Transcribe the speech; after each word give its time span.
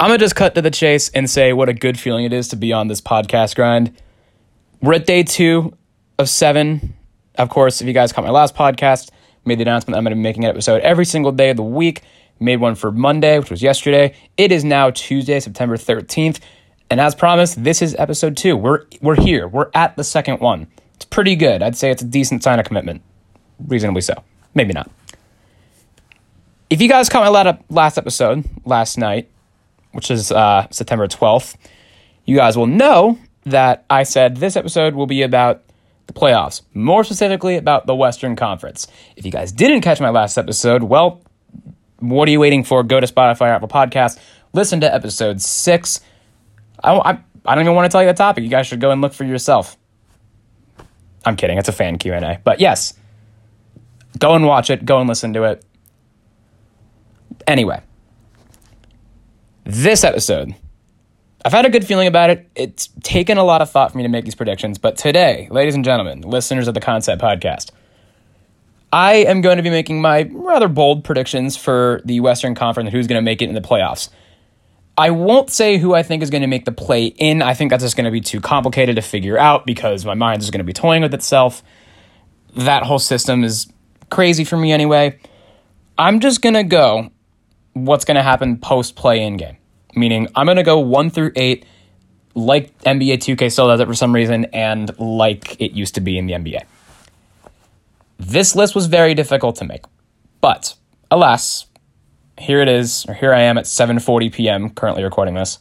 I'm 0.00 0.10
going 0.10 0.18
to 0.20 0.24
just 0.24 0.36
cut 0.36 0.54
to 0.54 0.62
the 0.62 0.70
chase 0.70 1.08
and 1.08 1.28
say 1.28 1.52
what 1.52 1.68
a 1.68 1.72
good 1.72 1.98
feeling 1.98 2.24
it 2.24 2.32
is 2.32 2.46
to 2.48 2.56
be 2.56 2.72
on 2.72 2.86
this 2.86 3.00
podcast 3.00 3.56
grind. 3.56 3.92
We're 4.80 4.94
at 4.94 5.06
day 5.06 5.24
two 5.24 5.76
of 6.20 6.28
seven. 6.28 6.94
Of 7.34 7.48
course, 7.48 7.80
if 7.80 7.86
you 7.88 7.92
guys 7.92 8.12
caught 8.12 8.22
my 8.22 8.30
last 8.30 8.54
podcast, 8.54 9.10
made 9.44 9.58
the 9.58 9.62
announcement 9.62 9.96
I'm 9.96 10.04
going 10.04 10.12
to 10.12 10.16
be 10.16 10.22
making 10.22 10.44
an 10.44 10.50
episode 10.50 10.82
every 10.82 11.04
single 11.04 11.32
day 11.32 11.50
of 11.50 11.56
the 11.56 11.64
week. 11.64 12.02
Made 12.38 12.60
one 12.60 12.76
for 12.76 12.92
Monday, 12.92 13.40
which 13.40 13.50
was 13.50 13.60
yesterday. 13.60 14.14
It 14.36 14.52
is 14.52 14.64
now 14.64 14.90
Tuesday, 14.90 15.40
September 15.40 15.76
13th. 15.76 16.38
And 16.90 17.00
as 17.00 17.16
promised, 17.16 17.64
this 17.64 17.82
is 17.82 17.96
episode 17.98 18.36
two. 18.36 18.56
We're, 18.56 18.84
we're 19.02 19.20
here. 19.20 19.48
We're 19.48 19.70
at 19.74 19.96
the 19.96 20.04
second 20.04 20.38
one. 20.38 20.68
It's 20.94 21.06
pretty 21.06 21.34
good. 21.34 21.60
I'd 21.60 21.76
say 21.76 21.90
it's 21.90 22.02
a 22.02 22.06
decent 22.06 22.44
sign 22.44 22.60
of 22.60 22.66
commitment. 22.66 23.02
Reasonably 23.66 24.02
so. 24.02 24.22
Maybe 24.54 24.72
not. 24.72 24.88
If 26.70 26.80
you 26.80 26.88
guys 26.88 27.08
caught 27.08 27.24
my 27.24 27.58
last 27.68 27.98
episode 27.98 28.44
last 28.64 28.96
night, 28.96 29.28
which 29.92 30.10
is 30.10 30.30
uh, 30.32 30.66
September 30.70 31.06
12th, 31.06 31.56
you 32.24 32.36
guys 32.36 32.56
will 32.56 32.66
know 32.66 33.18
that 33.44 33.84
I 33.88 34.02
said 34.02 34.36
this 34.36 34.56
episode 34.56 34.94
will 34.94 35.06
be 35.06 35.22
about 35.22 35.62
the 36.06 36.12
playoffs, 36.12 36.62
more 36.74 37.04
specifically 37.04 37.56
about 37.56 37.86
the 37.86 37.94
Western 37.94 38.36
Conference. 38.36 38.86
If 39.16 39.24
you 39.24 39.30
guys 39.30 39.52
didn't 39.52 39.82
catch 39.82 40.00
my 40.00 40.10
last 40.10 40.38
episode, 40.38 40.82
well, 40.82 41.22
what 41.98 42.28
are 42.28 42.30
you 42.30 42.40
waiting 42.40 42.64
for? 42.64 42.82
Go 42.82 43.00
to 43.00 43.06
Spotify 43.06 43.42
or 43.42 43.48
Apple 43.48 43.68
Podcasts, 43.68 44.18
listen 44.52 44.80
to 44.80 44.92
episode 44.92 45.40
six. 45.40 46.00
I, 46.82 46.94
I, 46.94 47.18
I 47.44 47.54
don't 47.54 47.64
even 47.64 47.74
want 47.74 47.90
to 47.90 47.92
tell 47.92 48.02
you 48.02 48.08
the 48.08 48.14
topic. 48.14 48.44
You 48.44 48.50
guys 48.50 48.66
should 48.66 48.80
go 48.80 48.90
and 48.90 49.00
look 49.00 49.12
for 49.12 49.24
yourself. 49.24 49.76
I'm 51.24 51.36
kidding. 51.36 51.58
It's 51.58 51.68
a 51.68 51.72
fan 51.72 51.98
Q&A. 51.98 52.40
But 52.42 52.60
yes, 52.60 52.94
go 54.18 54.34
and 54.34 54.46
watch 54.46 54.70
it. 54.70 54.84
Go 54.84 54.98
and 55.00 55.08
listen 55.08 55.32
to 55.34 55.44
it. 55.44 55.64
Anyway, 57.46 57.82
this 59.68 60.02
episode, 60.02 60.54
I've 61.44 61.52
had 61.52 61.66
a 61.66 61.70
good 61.70 61.86
feeling 61.86 62.08
about 62.08 62.30
it. 62.30 62.48
It's 62.54 62.88
taken 63.02 63.36
a 63.36 63.44
lot 63.44 63.60
of 63.60 63.70
thought 63.70 63.92
for 63.92 63.98
me 63.98 64.02
to 64.02 64.08
make 64.08 64.24
these 64.24 64.34
predictions. 64.34 64.78
But 64.78 64.96
today, 64.96 65.46
ladies 65.50 65.74
and 65.74 65.84
gentlemen, 65.84 66.22
listeners 66.22 66.68
of 66.68 66.74
the 66.74 66.80
Conn-Cept 66.80 67.20
Podcast, 67.20 67.70
I 68.90 69.16
am 69.16 69.42
going 69.42 69.58
to 69.58 69.62
be 69.62 69.68
making 69.68 70.00
my 70.00 70.22
rather 70.32 70.68
bold 70.68 71.04
predictions 71.04 71.54
for 71.54 72.00
the 72.06 72.20
Western 72.20 72.54
Conference 72.54 72.86
and 72.86 72.96
who's 72.96 73.06
going 73.06 73.18
to 73.18 73.24
make 73.24 73.42
it 73.42 73.50
in 73.50 73.54
the 73.54 73.60
playoffs. 73.60 74.08
I 74.96 75.10
won't 75.10 75.50
say 75.50 75.76
who 75.76 75.94
I 75.94 76.02
think 76.02 76.22
is 76.22 76.30
going 76.30 76.40
to 76.40 76.48
make 76.48 76.64
the 76.64 76.72
play 76.72 77.04
in. 77.04 77.42
I 77.42 77.52
think 77.52 77.70
that's 77.70 77.84
just 77.84 77.94
going 77.94 78.06
to 78.06 78.10
be 78.10 78.22
too 78.22 78.40
complicated 78.40 78.96
to 78.96 79.02
figure 79.02 79.38
out 79.38 79.66
because 79.66 80.06
my 80.06 80.14
mind 80.14 80.42
is 80.42 80.50
going 80.50 80.60
to 80.60 80.64
be 80.64 80.72
toying 80.72 81.02
with 81.02 81.12
itself. 81.12 81.62
That 82.56 82.84
whole 82.84 82.98
system 82.98 83.44
is 83.44 83.70
crazy 84.08 84.44
for 84.44 84.56
me 84.56 84.72
anyway. 84.72 85.20
I'm 85.98 86.20
just 86.20 86.40
going 86.40 86.54
to 86.54 86.64
go 86.64 87.10
what's 87.74 88.06
going 88.06 88.16
to 88.16 88.22
happen 88.22 88.58
post 88.58 88.96
play 88.96 89.22
in 89.22 89.36
game. 89.36 89.57
Meaning, 89.94 90.28
I'm 90.34 90.46
going 90.46 90.56
to 90.56 90.62
go 90.62 90.78
1 90.78 91.10
through 91.10 91.32
8 91.34 91.64
like 92.34 92.78
NBA 92.84 93.14
2K 93.14 93.50
still 93.50 93.66
does 93.66 93.80
it 93.80 93.86
for 93.86 93.94
some 93.94 94.14
reason 94.14 94.44
and 94.46 94.96
like 94.98 95.60
it 95.60 95.72
used 95.72 95.96
to 95.96 96.00
be 96.00 96.16
in 96.16 96.26
the 96.26 96.34
NBA. 96.34 96.62
This 98.18 98.54
list 98.54 98.74
was 98.74 98.86
very 98.86 99.14
difficult 99.14 99.56
to 99.56 99.64
make. 99.64 99.84
But 100.40 100.74
alas, 101.10 101.66
here 102.38 102.60
it 102.60 102.68
is, 102.68 103.04
or 103.08 103.14
here 103.14 103.32
I 103.32 103.42
am 103.42 103.58
at 103.58 103.64
7:40 103.64 104.32
p.m. 104.32 104.70
currently 104.70 105.02
recording 105.02 105.34
this. 105.34 105.58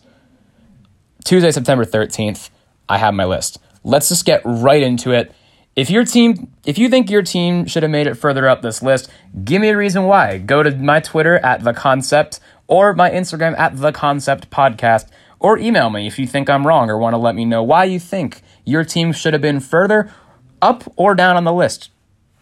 Tuesday, 1.24 1.52
September 1.52 1.84
13th, 1.84 2.50
I 2.88 2.98
have 2.98 3.14
my 3.14 3.26
list. 3.26 3.60
Let's 3.84 4.10
just 4.10 4.26
get 4.26 4.42
right 4.46 4.82
into 4.82 5.12
it. 5.12 5.34
If 5.76 5.90
your 5.90 6.06
team, 6.06 6.52
if 6.66 6.78
you 6.78 6.90
think 6.90 7.10
your 7.10 7.22
team 7.22 7.66
should 7.66 7.84
have 7.84 7.92
made 7.92 8.08
it 8.08 8.16
further 8.16 8.48
up 8.48 8.62
this 8.62 8.82
list, 8.82 9.12
give 9.44 9.62
me 9.62 9.70
a 9.70 9.78
reason 9.78 10.04
why. 10.04 10.38
Go 10.38 10.64
to 10.64 10.72
my 10.72 11.00
Twitter 11.00 11.38
at 11.40 11.64
the 11.64 11.74
concept 11.74 12.40
or 12.68 12.94
my 12.94 13.10
Instagram 13.10 13.58
at 13.58 13.78
the 13.78 13.92
concept 13.92 14.50
podcast 14.50 15.08
or 15.40 15.58
email 15.58 15.90
me 15.90 16.08
if 16.08 16.20
you 16.20 16.28
think 16.28 16.50
I'm 16.50 16.66
wrong 16.66 16.90
or 16.90 16.98
want 16.98 17.14
to 17.14 17.18
let 17.18 17.36
me 17.36 17.46
know 17.46 17.64
why 17.64 17.86
you 17.86 18.00
think 18.00 18.42
your 18.66 18.84
team 18.84 19.12
should 19.14 19.34
have 19.34 19.42
been 19.42 19.60
further 19.60 20.12
up 20.62 20.84
or 20.96 21.16
down 21.16 21.38
on 21.38 21.44
the 21.44 21.54
list. 21.54 21.92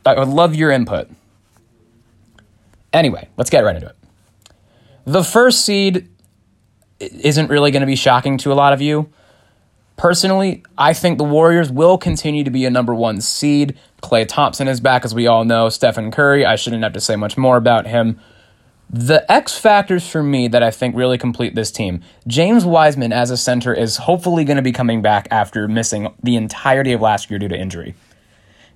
I 0.06 0.18
would 0.18 0.28
love 0.28 0.56
your 0.56 0.72
input. 0.72 1.10
Anyway, 2.94 3.28
let's 3.38 3.50
get 3.50 3.64
right 3.64 3.76
into 3.76 3.88
it. 3.88 3.96
The 5.06 5.24
first 5.24 5.66
seed 5.66 6.08
isn't 7.00 7.50
really 7.50 7.72
going 7.72 7.82
to 7.82 7.88
be 7.88 7.96
shocking 7.96 8.38
to 8.40 8.54
a 8.54 8.56
lot 8.56 8.74
of 8.74 8.82
you. 8.82 9.10
Personally, 9.98 10.64
I 10.78 10.94
think 10.94 11.18
the 11.18 11.24
Warriors 11.24 11.72
will 11.72 11.98
continue 11.98 12.44
to 12.44 12.50
be 12.50 12.66
a 12.66 12.70
number 12.70 12.94
one 12.94 13.22
seed. 13.22 13.78
Klay 14.04 14.28
Thompson 14.28 14.68
is 14.68 14.80
back, 14.80 15.06
as 15.06 15.16
we 15.16 15.26
all 15.28 15.46
know. 15.46 15.70
Stephen 15.70 16.12
Curry, 16.12 16.46
I 16.46 16.56
shouldn't 16.56 16.84
have 16.84 16.94
to 16.94 17.02
say 17.02 17.16
much 17.16 17.38
more 17.38 17.58
about 17.58 17.88
him. 17.88 18.20
The 18.90 19.30
X 19.32 19.58
factors 19.58 20.08
for 20.08 20.22
me 20.22 20.48
that 20.48 20.64
I 20.64 20.72
think 20.72 20.96
really 20.96 21.18
complete 21.18 21.56
this 21.56 21.72
team 21.72 22.02
James 22.28 22.66
Wiseman 22.66 23.12
as 23.12 23.32
a 23.32 23.38
center 23.38 23.74
is 23.74 23.98
hopefully 23.98 24.46
going 24.46 24.58
to 24.58 24.64
be 24.64 24.72
coming 24.72 25.02
back 25.02 25.28
after 25.32 25.68
missing 25.68 26.14
the 26.24 26.36
entirety 26.36 26.94
of 26.94 27.02
last 27.02 27.30
year 27.30 27.40
due 27.40 27.48
to 27.48 27.58
injury. 27.58 27.96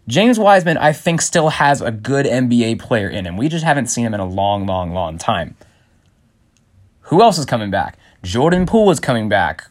James 0.07 0.39
Wiseman, 0.39 0.77
I 0.77 0.91
think, 0.91 1.21
still 1.21 1.49
has 1.49 1.81
a 1.81 1.91
good 1.91 2.25
NBA 2.25 2.79
player 2.79 3.07
in 3.07 3.25
him. 3.25 3.37
We 3.37 3.47
just 3.47 3.63
haven't 3.63 3.87
seen 3.87 4.07
him 4.07 4.15
in 4.15 4.19
a 4.19 4.25
long, 4.25 4.65
long, 4.65 4.91
long 4.91 5.19
time. 5.19 5.55
Who 7.01 7.21
else 7.21 7.37
is 7.37 7.45
coming 7.45 7.69
back? 7.69 7.97
Jordan 8.23 8.65
Poole 8.65 8.89
is 8.89 8.99
coming 8.99 9.29
back. 9.29 9.69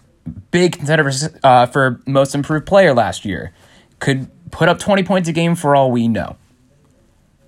Big 0.52 0.78
contender 0.78 1.10
for, 1.10 1.38
uh, 1.42 1.66
for 1.66 2.00
most 2.06 2.36
improved 2.36 2.66
player 2.66 2.94
last 2.94 3.24
year. 3.24 3.52
Could 3.98 4.30
put 4.52 4.68
up 4.68 4.78
20 4.78 5.02
points 5.02 5.28
a 5.28 5.32
game 5.32 5.56
for 5.56 5.74
all 5.74 5.90
we 5.90 6.06
know. 6.06 6.36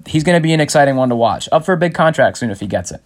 He's 0.07 0.25
going 0.25 0.37
to 0.37 0.43
be 0.43 0.53
an 0.53 0.61
exciting 0.61 0.97
one 0.97 1.09
to 1.11 1.17
watch. 1.17 1.49
Up 1.53 1.65
for 1.65 1.73
a 1.73 1.77
big 1.77 1.95
contract 1.95 2.39
soon 2.39 2.51
if 2.51 2.61
he 2.61 2.67
gets 2.67 2.91
it. 2.91 3.03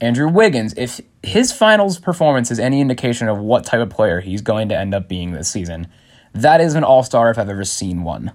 Andrew 0.00 0.28
Wiggins, 0.28 0.74
if 0.76 1.00
his 1.22 1.52
finals 1.52 1.98
performance 1.98 2.50
is 2.50 2.60
any 2.60 2.80
indication 2.80 3.28
of 3.28 3.38
what 3.38 3.64
type 3.64 3.80
of 3.80 3.90
player 3.90 4.20
he's 4.20 4.40
going 4.40 4.68
to 4.68 4.78
end 4.78 4.94
up 4.94 5.08
being 5.08 5.32
this 5.32 5.50
season, 5.50 5.88
that 6.32 6.60
is 6.60 6.74
an 6.74 6.84
all 6.84 7.02
star 7.02 7.30
if 7.30 7.38
I've 7.38 7.48
ever 7.48 7.64
seen 7.64 8.04
one 8.04 8.32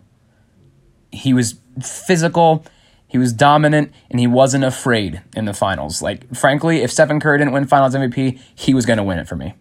he 1.14 1.34
was 1.34 1.56
physical, 1.82 2.66
he 3.08 3.18
was 3.18 3.32
dominant, 3.32 3.94
and 4.10 4.20
he 4.20 4.28
wasn't 4.28 4.64
afraid 4.64 5.22
in 5.36 5.46
the 5.46 5.54
finals. 5.54 6.02
Like, 6.02 6.36
frankly, 6.36 6.82
if 6.82 6.92
Stephen 6.92 7.20
Curry 7.20 7.38
didn't 7.38 7.54
win 7.54 7.68
finals 7.68 7.94
MVP, 7.94 8.40
he 8.56 8.74
was 8.74 8.86
going 8.86 8.98
to 8.98 9.04
win 9.04 9.20
it 9.20 9.28
for 9.28 9.36
me. 9.36 9.54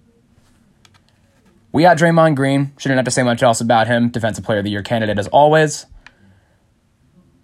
We 1.70 1.82
got 1.82 1.98
Draymond 1.98 2.34
Green. 2.34 2.72
Shouldn't 2.78 2.98
have 2.98 3.04
to 3.04 3.10
say 3.10 3.22
much 3.22 3.42
else 3.42 3.60
about 3.60 3.86
him. 3.86 4.08
Defensive 4.08 4.44
Player 4.44 4.58
of 4.58 4.64
the 4.64 4.70
Year 4.70 4.82
candidate 4.82 5.18
as 5.18 5.28
always. 5.28 5.86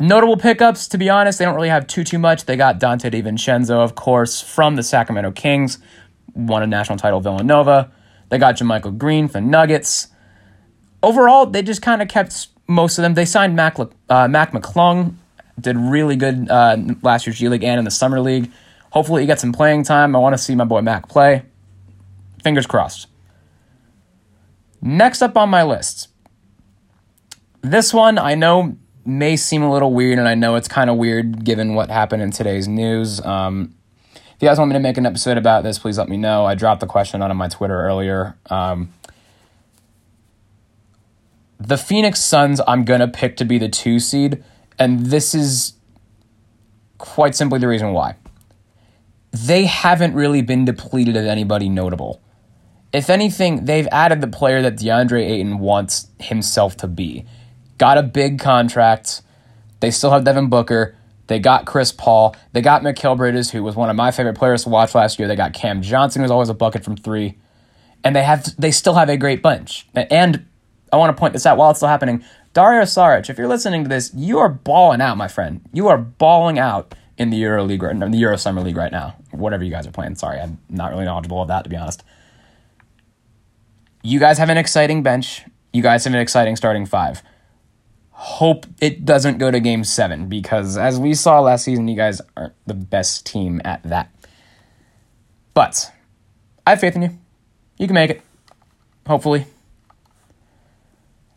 Notable 0.00 0.36
pickups, 0.36 0.86
to 0.88 0.98
be 0.98 1.10
honest, 1.10 1.38
they 1.38 1.44
don't 1.44 1.56
really 1.56 1.70
have 1.70 1.86
too 1.86 2.04
too 2.04 2.18
much. 2.18 2.44
They 2.44 2.56
got 2.56 2.78
Donte 2.78 3.10
DiVincenzo, 3.10 3.82
of 3.82 3.96
course, 3.96 4.40
from 4.40 4.76
the 4.76 4.82
Sacramento 4.82 5.32
Kings, 5.32 5.78
won 6.34 6.62
a 6.62 6.66
national 6.68 6.98
title 6.98 7.20
Villanova. 7.20 7.90
They 8.28 8.38
got 8.38 8.56
JaMychal 8.56 8.96
Green 8.96 9.26
for 9.26 9.40
Nuggets. 9.40 10.08
Overall, 11.02 11.46
they 11.46 11.62
just 11.62 11.82
kind 11.82 12.00
of 12.00 12.08
kept 12.08 12.48
most 12.68 12.98
of 12.98 13.02
them. 13.02 13.14
They 13.14 13.24
signed 13.24 13.56
Mac, 13.56 13.76
uh, 14.08 14.28
Mac 14.28 14.52
McClung, 14.52 15.14
did 15.60 15.76
really 15.76 16.14
good 16.14 16.48
uh, 16.48 16.76
last 17.02 17.26
year's 17.26 17.38
G 17.38 17.48
League 17.48 17.64
and 17.64 17.78
in 17.80 17.84
the 17.84 17.90
Summer 17.90 18.20
League. 18.20 18.52
Hopefully, 18.90 19.22
he 19.22 19.26
gets 19.26 19.40
some 19.40 19.52
playing 19.52 19.82
time. 19.82 20.14
I 20.14 20.20
want 20.20 20.34
to 20.34 20.38
see 20.38 20.54
my 20.54 20.64
boy 20.64 20.80
Mac 20.80 21.08
play. 21.08 21.42
Fingers 22.44 22.66
crossed. 22.66 23.08
Next 24.80 25.22
up 25.22 25.36
on 25.36 25.48
my 25.48 25.64
list. 25.64 26.08
This 27.62 27.92
one 27.92 28.16
I 28.16 28.36
know 28.36 28.76
may 29.08 29.36
seem 29.36 29.62
a 29.62 29.72
little 29.72 29.92
weird, 29.92 30.18
and 30.18 30.28
I 30.28 30.34
know 30.34 30.56
it's 30.56 30.68
kind 30.68 30.90
of 30.90 30.96
weird 30.96 31.44
given 31.44 31.74
what 31.74 31.90
happened 31.90 32.22
in 32.22 32.30
today's 32.30 32.68
news. 32.68 33.20
Um, 33.24 33.74
if 34.14 34.42
you 34.42 34.48
guys 34.48 34.58
want 34.58 34.68
me 34.68 34.74
to 34.74 34.80
make 34.80 34.98
an 34.98 35.06
episode 35.06 35.36
about 35.36 35.64
this, 35.64 35.78
please 35.78 35.98
let 35.98 36.08
me 36.08 36.16
know. 36.16 36.44
I 36.44 36.54
dropped 36.54 36.80
the 36.80 36.86
question 36.86 37.22
out 37.22 37.30
on 37.30 37.36
my 37.36 37.48
Twitter 37.48 37.80
earlier. 37.80 38.36
Um, 38.50 38.92
the 41.58 41.76
Phoenix 41.76 42.20
Suns, 42.20 42.60
I'm 42.68 42.84
going 42.84 43.00
to 43.00 43.08
pick 43.08 43.36
to 43.38 43.44
be 43.44 43.58
the 43.58 43.68
two 43.68 43.98
seed, 43.98 44.44
and 44.78 45.06
this 45.06 45.34
is 45.34 45.72
quite 46.98 47.34
simply 47.34 47.58
the 47.58 47.66
reason 47.66 47.92
why. 47.92 48.14
They 49.32 49.64
haven't 49.64 50.14
really 50.14 50.42
been 50.42 50.64
depleted 50.64 51.16
of 51.16 51.24
anybody 51.24 51.68
notable. 51.68 52.22
If 52.92 53.10
anything, 53.10 53.64
they've 53.64 53.88
added 53.90 54.20
the 54.20 54.28
player 54.28 54.62
that 54.62 54.76
DeAndre 54.76 55.22
Ayton 55.22 55.58
wants 55.58 56.08
himself 56.20 56.76
to 56.78 56.86
be. 56.86 57.26
Got 57.78 57.98
a 57.98 58.02
big 58.02 58.38
contract. 58.38 59.22
They 59.80 59.90
still 59.90 60.10
have 60.10 60.24
Devin 60.24 60.48
Booker. 60.48 60.96
They 61.28 61.38
got 61.38 61.66
Chris 61.66 61.92
Paul. 61.92 62.34
They 62.52 62.60
got 62.60 62.82
Mikal 62.82 63.16
Bridges, 63.16 63.50
who 63.50 63.62
was 63.62 63.76
one 63.76 63.90
of 63.90 63.96
my 63.96 64.10
favorite 64.10 64.36
players 64.36 64.64
to 64.64 64.70
watch 64.70 64.94
last 64.94 65.18
year. 65.18 65.28
They 65.28 65.36
got 65.36 65.52
Cam 65.52 65.82
Johnson, 65.82 66.22
who's 66.22 66.30
always 66.30 66.48
a 66.48 66.54
bucket 66.54 66.84
from 66.84 66.96
three. 66.96 67.38
And 68.02 68.16
they 68.16 68.22
have 68.22 68.46
they 68.58 68.70
still 68.70 68.94
have 68.94 69.08
a 69.08 69.16
great 69.16 69.42
bunch. 69.42 69.86
And 69.94 70.46
I 70.92 70.96
want 70.96 71.14
to 71.14 71.20
point 71.20 71.34
this 71.34 71.46
out 71.46 71.56
while 71.58 71.70
it's 71.70 71.78
still 71.78 71.88
happening. 71.88 72.24
Dario 72.54 72.82
Saric, 72.82 73.28
if 73.28 73.36
you're 73.36 73.48
listening 73.48 73.84
to 73.84 73.88
this, 73.88 74.12
you 74.14 74.38
are 74.38 74.48
balling 74.48 75.00
out, 75.00 75.16
my 75.16 75.28
friend. 75.28 75.60
You 75.72 75.88
are 75.88 75.98
balling 75.98 76.58
out 76.58 76.94
in 77.18 77.30
the 77.30 77.36
Euro 77.38 77.64
League, 77.64 77.82
right, 77.82 77.98
the 77.98 78.16
Euro 78.18 78.36
Summer 78.36 78.62
League 78.62 78.76
right 78.76 78.92
now. 78.92 79.16
Whatever 79.32 79.64
you 79.64 79.70
guys 79.70 79.86
are 79.86 79.92
playing. 79.92 80.14
Sorry, 80.14 80.40
I'm 80.40 80.58
not 80.70 80.90
really 80.90 81.04
knowledgeable 81.04 81.42
of 81.42 81.48
that 81.48 81.64
to 81.64 81.70
be 81.70 81.76
honest. 81.76 82.02
You 84.02 84.18
guys 84.18 84.38
have 84.38 84.48
an 84.48 84.56
exciting 84.56 85.02
bench. 85.02 85.44
You 85.72 85.82
guys 85.82 86.04
have 86.04 86.14
an 86.14 86.20
exciting 86.20 86.56
starting 86.56 86.86
five. 86.86 87.22
Hope 88.20 88.66
it 88.80 89.04
doesn't 89.04 89.38
go 89.38 89.48
to 89.48 89.60
game 89.60 89.84
seven 89.84 90.28
because, 90.28 90.76
as 90.76 90.98
we 90.98 91.14
saw 91.14 91.38
last 91.38 91.64
season, 91.64 91.86
you 91.86 91.94
guys 91.94 92.20
aren't 92.36 92.54
the 92.66 92.74
best 92.74 93.24
team 93.24 93.62
at 93.64 93.80
that. 93.84 94.10
But 95.54 95.92
I 96.66 96.70
have 96.70 96.80
faith 96.80 96.96
in 96.96 97.02
you. 97.02 97.18
You 97.78 97.86
can 97.86 97.94
make 97.94 98.10
it. 98.10 98.22
Hopefully. 99.06 99.46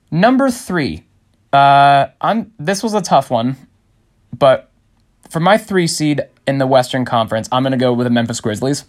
Number 0.10 0.50
three. 0.50 1.06
Uh, 1.54 2.08
I'm. 2.20 2.52
This 2.58 2.82
was 2.82 2.96
a 2.96 3.02
tough 3.02 3.30
one, 3.30 3.58
but 4.36 4.72
for 5.30 5.40
my 5.40 5.60
three 5.60 5.86
seed 5.86 6.22
in 6.48 6.58
the 6.58 6.66
Western 6.66 7.06
Conference, 7.06 7.48
I'm 7.52 7.62
going 7.62 7.74
to 7.74 7.78
go 7.78 7.94
with 7.94 8.06
the 8.06 8.12
Memphis 8.12 8.42
Grizzlies. 8.42 8.86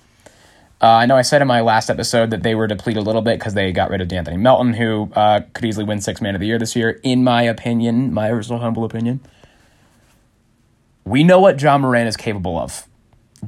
Uh, 0.82 0.88
I 0.88 1.06
know 1.06 1.16
I 1.16 1.22
said 1.22 1.40
in 1.40 1.46
my 1.46 1.60
last 1.60 1.90
episode 1.90 2.30
that 2.30 2.42
they 2.42 2.56
were 2.56 2.66
depleted 2.66 3.00
a 3.00 3.06
little 3.06 3.22
bit 3.22 3.38
because 3.38 3.54
they 3.54 3.70
got 3.70 3.88
rid 3.88 4.00
of 4.00 4.08
D'Anthony 4.08 4.36
Melton, 4.36 4.72
who 4.72 5.12
uh, 5.14 5.42
could 5.52 5.64
easily 5.64 5.84
win 5.84 6.00
Six 6.00 6.20
Man 6.20 6.34
of 6.34 6.40
the 6.40 6.46
Year 6.48 6.58
this 6.58 6.74
year, 6.74 6.98
in 7.04 7.22
my 7.22 7.42
opinion, 7.42 8.12
my 8.12 8.28
original 8.28 8.58
humble 8.58 8.82
opinion. 8.84 9.20
We 11.04 11.22
know 11.22 11.38
what 11.38 11.62
Ja 11.62 11.78
Morant 11.78 12.08
is 12.08 12.16
capable 12.16 12.58
of. 12.58 12.88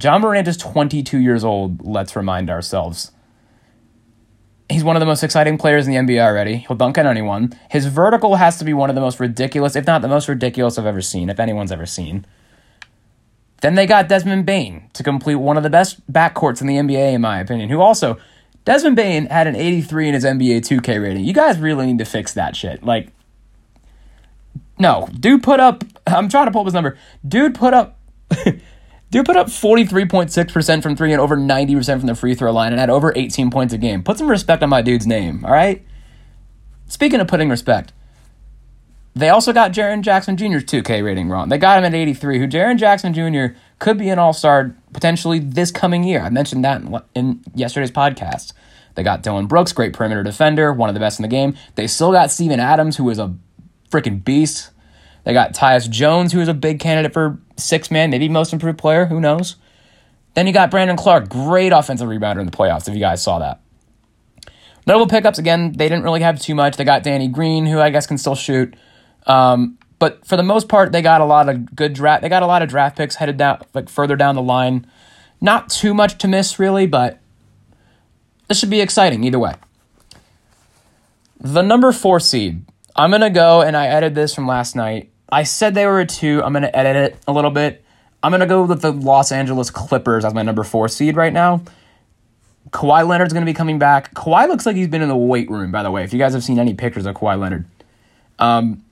Ja 0.01 0.17
Morant 0.17 0.47
is 0.47 0.57
22 0.57 1.19
years 1.19 1.43
old, 1.43 1.85
let's 1.85 2.15
remind 2.15 2.51
ourselves. 2.51 3.11
He's 4.69 4.85
one 4.85 4.95
of 4.95 5.01
the 5.01 5.07
most 5.07 5.25
exciting 5.25 5.59
players 5.59 5.89
in 5.89 5.93
the 6.07 6.15
NBA 6.15 6.25
already. 6.25 6.59
He'll 6.59 6.77
dunk 6.77 6.99
on 6.99 7.07
anyone. 7.07 7.53
His 7.69 7.87
vertical 7.87 8.37
has 8.37 8.59
to 8.59 8.65
be 8.65 8.73
one 8.73 8.91
of 8.91 8.95
the 8.95 9.01
most 9.01 9.19
ridiculous, 9.19 9.75
if 9.75 9.87
not 9.87 10.03
the 10.03 10.09
most 10.09 10.29
ridiculous 10.29 10.79
I've 10.79 10.87
ever 10.87 11.03
seen, 11.03 11.29
if 11.31 11.41
anyone's 11.41 11.73
ever 11.73 11.87
seen. 11.87 12.27
Then 13.65 13.77
they 13.77 13.87
got 13.87 14.09
Desmond 14.09 14.45
Bane 14.45 14.91
to 14.93 15.03
complete 15.03 15.37
one 15.37 15.57
of 15.57 15.63
the 15.63 15.71
best 15.71 16.07
backcourts 16.13 16.61
in 16.61 16.67
the 16.67 16.77
NBA, 16.77 17.15
in 17.15 17.23
my 17.23 17.41
opinion, 17.41 17.71
who 17.71 17.81
also, 17.81 18.19
Desmond 18.67 18.95
Bane 18.95 19.25
had 19.25 19.47
an 19.47 19.57
83 19.57 20.09
in 20.09 20.13
his 20.13 20.23
NBA 20.23 20.59
2K 20.59 21.03
rating. 21.03 21.25
You 21.25 21.33
guys 21.33 21.59
really 21.59 21.87
need 21.87 21.97
to 21.97 22.05
fix 22.05 22.35
that 22.35 22.55
shit. 22.57 22.83
Like, 22.83 23.09
no, 24.79 25.09
dude 25.19 25.43
put 25.43 25.61
up, 25.61 25.83
I'm 26.07 26.29
trying 26.29 26.45
to 26.45 26.53
pull 26.53 26.61
up 26.61 26.67
his 26.67 26.75
number. 26.75 26.99
Dude 27.27 27.55
put 27.55 27.73
up. 27.73 27.99
Dude 29.11 29.25
put 29.25 29.37
up 29.37 29.47
43.6% 29.47 30.83
from 30.83 30.97
three 30.97 31.13
and 31.13 31.21
over 31.21 31.37
90% 31.37 31.99
from 31.99 32.07
the 32.09 32.17
free 32.17 32.35
throw 32.35 32.53
line 32.53 32.73
and 32.73 32.81
had 32.81 32.91
over 32.91 33.13
18 33.15 33.49
points 33.49 33.73
a 33.73 33.79
game. 33.79 34.03
Put 34.03 34.19
some 34.19 34.29
respect 34.29 34.63
on 34.63 34.69
my 34.69 34.83
dude's 34.83 35.07
name, 35.07 35.45
all 35.45 35.53
right? 35.53 35.87
Speaking 36.89 37.21
of 37.21 37.29
putting 37.29 37.49
respect, 37.49 37.93
they 39.15 39.29
also 39.29 39.53
got 39.53 39.73
Jaren 39.73 40.03
Jackson 40.03 40.37
Jr.'s 40.37 40.65
2K 40.65 41.05
rating 41.05 41.29
wrong. 41.29 41.49
They 41.49 41.59
got 41.59 41.79
him 41.79 41.85
at 41.85 41.95
83, 41.95 42.39
who 42.39 42.49
Jaren 42.49 42.79
Jackson 42.79 43.15
Jr. 43.15 43.57
could 43.79 43.97
be 43.97 44.09
an 44.09 44.19
all 44.19 44.33
star 44.33 44.77
potentially 44.93 45.39
this 45.39 45.71
coming 45.71 46.03
year. 46.03 46.21
I 46.21 46.31
mentioned 46.31 46.65
that 46.65 46.83
in, 46.83 47.01
in 47.15 47.41
yesterday's 47.55 47.93
podcast. 47.93 48.53
They 48.95 49.03
got 49.03 49.23
Dillon 49.23 49.47
Brooks, 49.47 49.73
great 49.73 49.93
perimeter 49.93 50.23
defender, 50.23 50.73
one 50.73 50.89
of 50.89 50.95
the 50.95 51.01
best 51.01 51.19
in 51.19 51.23
the 51.23 51.29
game. 51.29 51.57
They 51.75 51.87
still 51.87 52.13
got 52.13 52.31
Steven 52.31 52.61
Adams, 52.61 52.97
who 52.97 53.09
is 53.11 53.19
a 53.19 53.35
freaking 53.91 54.25
beast. 54.25 54.71
They 55.25 55.33
got 55.33 55.55
Tyus 55.55 55.89
Jones, 55.89 56.33
who 56.33 56.41
is 56.41 56.49
a 56.49 56.55
big 56.55 56.81
candidate 56.81 57.13
for 57.13 57.39
six 57.57 57.91
man, 57.91 58.11
maybe 58.11 58.29
most 58.29 58.53
improved 58.53 58.79
player. 58.79 59.07
Who 59.07 59.21
knows? 59.21 59.57
Then 60.35 60.47
you 60.47 60.53
got 60.53 60.71
Brandon 60.71 60.97
Clarke, 60.97 61.29
great 61.29 61.73
offensive 61.73 62.09
rebounder 62.09 62.41
in 62.41 62.47
the 62.47 62.53
playoffs, 62.53 62.89
if 62.89 62.95
you 62.95 63.01
guys 63.01 63.23
saw 63.23 63.39
that. 63.39 63.61
Notable 64.87 65.07
pickups, 65.07 65.39
again, 65.39 65.73
they 65.73 65.89
didn't 65.89 66.05
really 66.05 66.21
have 66.21 66.41
too 66.41 66.55
much. 66.55 66.77
They 66.77 66.85
got 66.85 67.03
Danny 67.03 67.29
Green, 67.29 67.65
who 67.67 67.81
I 67.81 67.91
guess 67.91 68.07
can 68.07 68.19
still 68.19 68.35
shoot. 68.35 68.75
Um, 69.27 69.79
but 69.99 70.27
for 70.27 70.37
the 70.37 70.43
most 70.43 70.69
part, 70.69 70.93
they 70.93 71.03
got 71.03 71.21
a 71.21 71.25
lot 71.25 71.49
of 71.49 71.75
good 71.75 71.93
draft. 71.95 72.23
They 72.23 72.29
got 72.29 72.43
a 72.43 72.47
lot 72.47 72.63
of 72.63 72.69
draft 72.69 72.97
picks 72.97 73.17
headed 73.17 73.37
down, 73.37 73.63
like 73.73 73.89
further 73.89 74.17
down 74.17 74.35
the 74.35 74.43
line. 74.43 74.87
Not 75.41 75.71
too 75.71 75.95
much 75.95 76.19
to 76.19 76.29
miss, 76.29 76.59
really, 76.59 76.87
but 76.87 77.21
this 78.49 78.59
should 78.59 78.71
be 78.71 78.81
exciting 78.81 79.25
either 79.25 79.39
way. 79.39 79.55
The 81.41 81.63
number 81.63 81.93
four 81.93 82.21
seed. 82.21 82.65
I'm 82.97 83.11
gonna 83.11 83.31
go, 83.31 83.61
and 83.61 83.77
I 83.77 83.87
edited 83.87 84.15
this 84.15 84.35
from 84.35 84.47
last 84.47 84.77
night. 84.77 85.11
I 85.31 85.43
said 85.43 85.75
they 85.75 85.87
were 85.87 86.01
a 86.01 86.07
two. 86.07 86.43
I'm 86.45 86.53
to 86.53 86.77
edit 86.77 86.97
it 86.97 87.19
a 87.27 87.33
little 87.33 87.51
bit. 87.51 87.85
I'm 88.23 88.33
to 88.33 88.47
go 88.47 88.63
with 88.63 88.81
the 88.81 88.93
Los 88.93 89.33
Angeles 89.33 89.71
Clippers 89.71 90.25
as 90.25 90.33
my 90.33 90.43
number 90.43 90.63
four 90.63 90.89
seed 90.89 91.17
right 91.17 91.33
now. 91.33 91.63
Kawhi 92.71 93.07
Leonard's 93.07 93.33
going 93.33 93.45
to 93.45 93.51
be 93.51 93.55
coming 93.55 93.79
back. 93.79 94.15
Kawhi 94.15 94.49
looks 94.49 94.65
like 94.65 94.77
he's 94.77 94.89
been 94.89 95.03
in 95.03 95.09
the 95.09 95.17
weight 95.17 95.51
room, 95.51 95.71
by 95.71 95.83
the 95.83 95.91
way, 95.91 96.05
if 96.05 96.13
you 96.13 96.19
guys 96.19 96.33
have 96.33 96.43
seen 96.43 96.59
any 96.59 96.73
pictures 96.73 97.05
of 97.05 97.17
Kawhi 97.17 97.39
Leonard. 97.39 97.67
Um, 98.39 98.85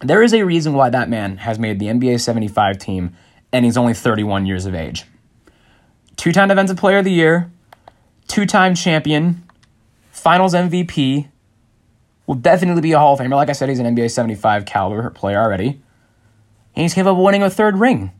there 0.00 0.22
is 0.22 0.32
a 0.32 0.44
reason 0.44 0.74
why 0.74 0.90
that 0.90 1.08
man 1.08 1.38
has 1.38 1.58
made 1.58 1.78
the 1.78 1.86
NBA 1.86 2.20
75 2.20 2.78
team, 2.78 3.16
and 3.52 3.64
he's 3.64 3.76
only 3.76 3.94
31 3.94 4.46
years 4.46 4.66
of 4.66 4.74
age. 4.74 5.04
Two 6.16 6.32
time 6.32 6.48
Defensive 6.48 6.76
Player 6.76 6.98
of 6.98 7.04
the 7.04 7.12
Year, 7.12 7.50
two 8.26 8.46
time 8.46 8.74
champion, 8.74 9.42
finals 10.10 10.54
MVP, 10.54 11.28
will 12.26 12.34
definitely 12.34 12.82
be 12.82 12.92
a 12.92 12.98
Hall 12.98 13.14
of 13.14 13.20
Famer. 13.20 13.36
Like 13.36 13.48
I 13.48 13.52
said, 13.52 13.68
he's 13.68 13.78
an 13.78 13.96
NBA 13.96 14.10
75 14.10 14.66
caliber 14.66 15.10
player 15.10 15.40
already. 15.40 15.80
And 16.74 16.82
he's 16.82 16.94
capable 16.94 17.18
of 17.20 17.24
winning 17.24 17.42
a 17.42 17.50
third 17.50 17.78
ring. 17.78 18.12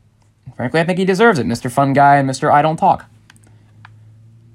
Frankly, 0.55 0.81
I 0.81 0.83
think 0.83 0.99
he 0.99 1.05
deserves 1.05 1.39
it, 1.39 1.45
Mr. 1.45 1.71
Fun 1.71 1.93
Guy 1.93 2.17
and 2.17 2.29
Mr. 2.29 2.51
I 2.51 2.61
Don't 2.61 2.75
Talk. 2.75 3.05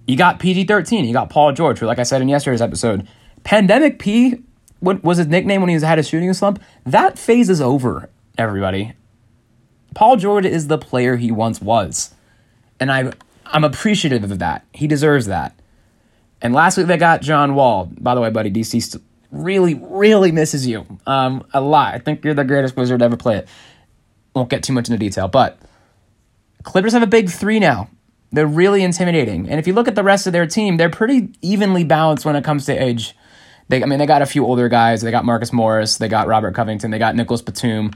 You 0.07 0.17
got 0.17 0.39
PG 0.39 0.65
13. 0.65 1.05
You 1.05 1.13
got 1.13 1.31
Paul 1.31 1.53
George, 1.53 1.79
who, 1.79 1.87
like 1.87 1.99
I 1.99 2.03
said 2.03 2.21
in 2.21 2.29
yesterday's 2.29 2.61
episode, 2.61 3.09
Pandemic 3.45 3.99
P 3.99 4.43
what 4.85 5.03
was 5.03 5.19
his 5.19 5.27
nickname 5.27 5.61
when 5.61 5.71
he 5.71 5.81
had 5.81 5.99
a 5.99 6.03
shooting 6.03 6.33
slump? 6.33 6.63
That 6.85 7.19
phase 7.19 7.51
is 7.51 7.61
over, 7.61 8.09
everybody. 8.39 8.93
Paul 9.95 10.17
George 10.17 10.45
is 10.45 10.67
the 10.69 10.79
player 10.79 11.17
he 11.17 11.31
once 11.31 11.61
was. 11.61 12.15
And 12.81 12.91
I, 12.91 13.13
I'm 13.47 13.65
appreciative 13.65 14.25
of 14.31 14.39
that. 14.41 14.65
He 14.73 14.87
deserves 14.87 15.27
that. 15.27 15.55
And 16.43 16.53
last 16.53 16.77
week 16.77 16.87
they 16.87 16.97
got 16.97 17.23
John 17.23 17.55
Wall. 17.55 17.91
By 17.99 18.15
the 18.15 18.21
way, 18.21 18.31
buddy, 18.31 18.51
DC 18.51 19.01
really, 19.31 19.75
really 19.75 20.33
misses 20.33 20.67
you 20.67 20.87
um, 21.07 21.47
a 21.53 21.61
lot. 21.61 21.95
I 21.95 21.99
think 21.99 22.25
you're 22.25 22.35
the 22.35 22.45
greatest 22.45 22.77
wizard 22.77 22.99
to 22.99 23.05
ever 23.05 23.17
play 23.17 23.37
it. 23.39 23.49
Won't 24.35 24.51
get 24.51 24.63
too 24.63 24.73
much 24.73 24.89
into 24.89 24.99
detail, 24.99 25.29
but 25.29 25.59
Clippers 26.65 26.93
have 26.95 27.03
a 27.03 27.07
big 27.07 27.31
three 27.31 27.61
now. 27.61 27.89
They're 28.33 28.47
really 28.47 28.83
intimidating. 28.83 29.49
And 29.49 29.61
if 29.61 29.67
you 29.67 29.75
look 29.75 29.87
at 29.87 29.95
the 29.95 30.03
rest 30.03 30.27
of 30.27 30.33
their 30.33 30.47
team, 30.47 30.77
they're 30.77 30.91
pretty 30.91 31.31
evenly 31.41 31.85
balanced 31.85 32.25
when 32.25 32.35
it 32.35 32.43
comes 32.43 32.67
to 32.67 32.73
age. 32.73 33.15
They, 33.69 33.83
I 33.83 33.87
mean, 33.87 33.99
they 33.99 34.07
got 34.07 34.23
a 34.23 34.27
few 34.27 34.45
older 34.45 34.69
guys. 34.69 35.01
They 35.03 35.11
got 35.11 35.25
Marcus 35.25 35.53
Morris. 35.53 35.97
They 35.97 36.09
got 36.09 36.27
Robert 36.27 36.55
Covington. 36.55 36.91
They 36.91 36.99
got 36.99 37.17
Nicolas 37.17 37.43
Batum. 37.43 37.93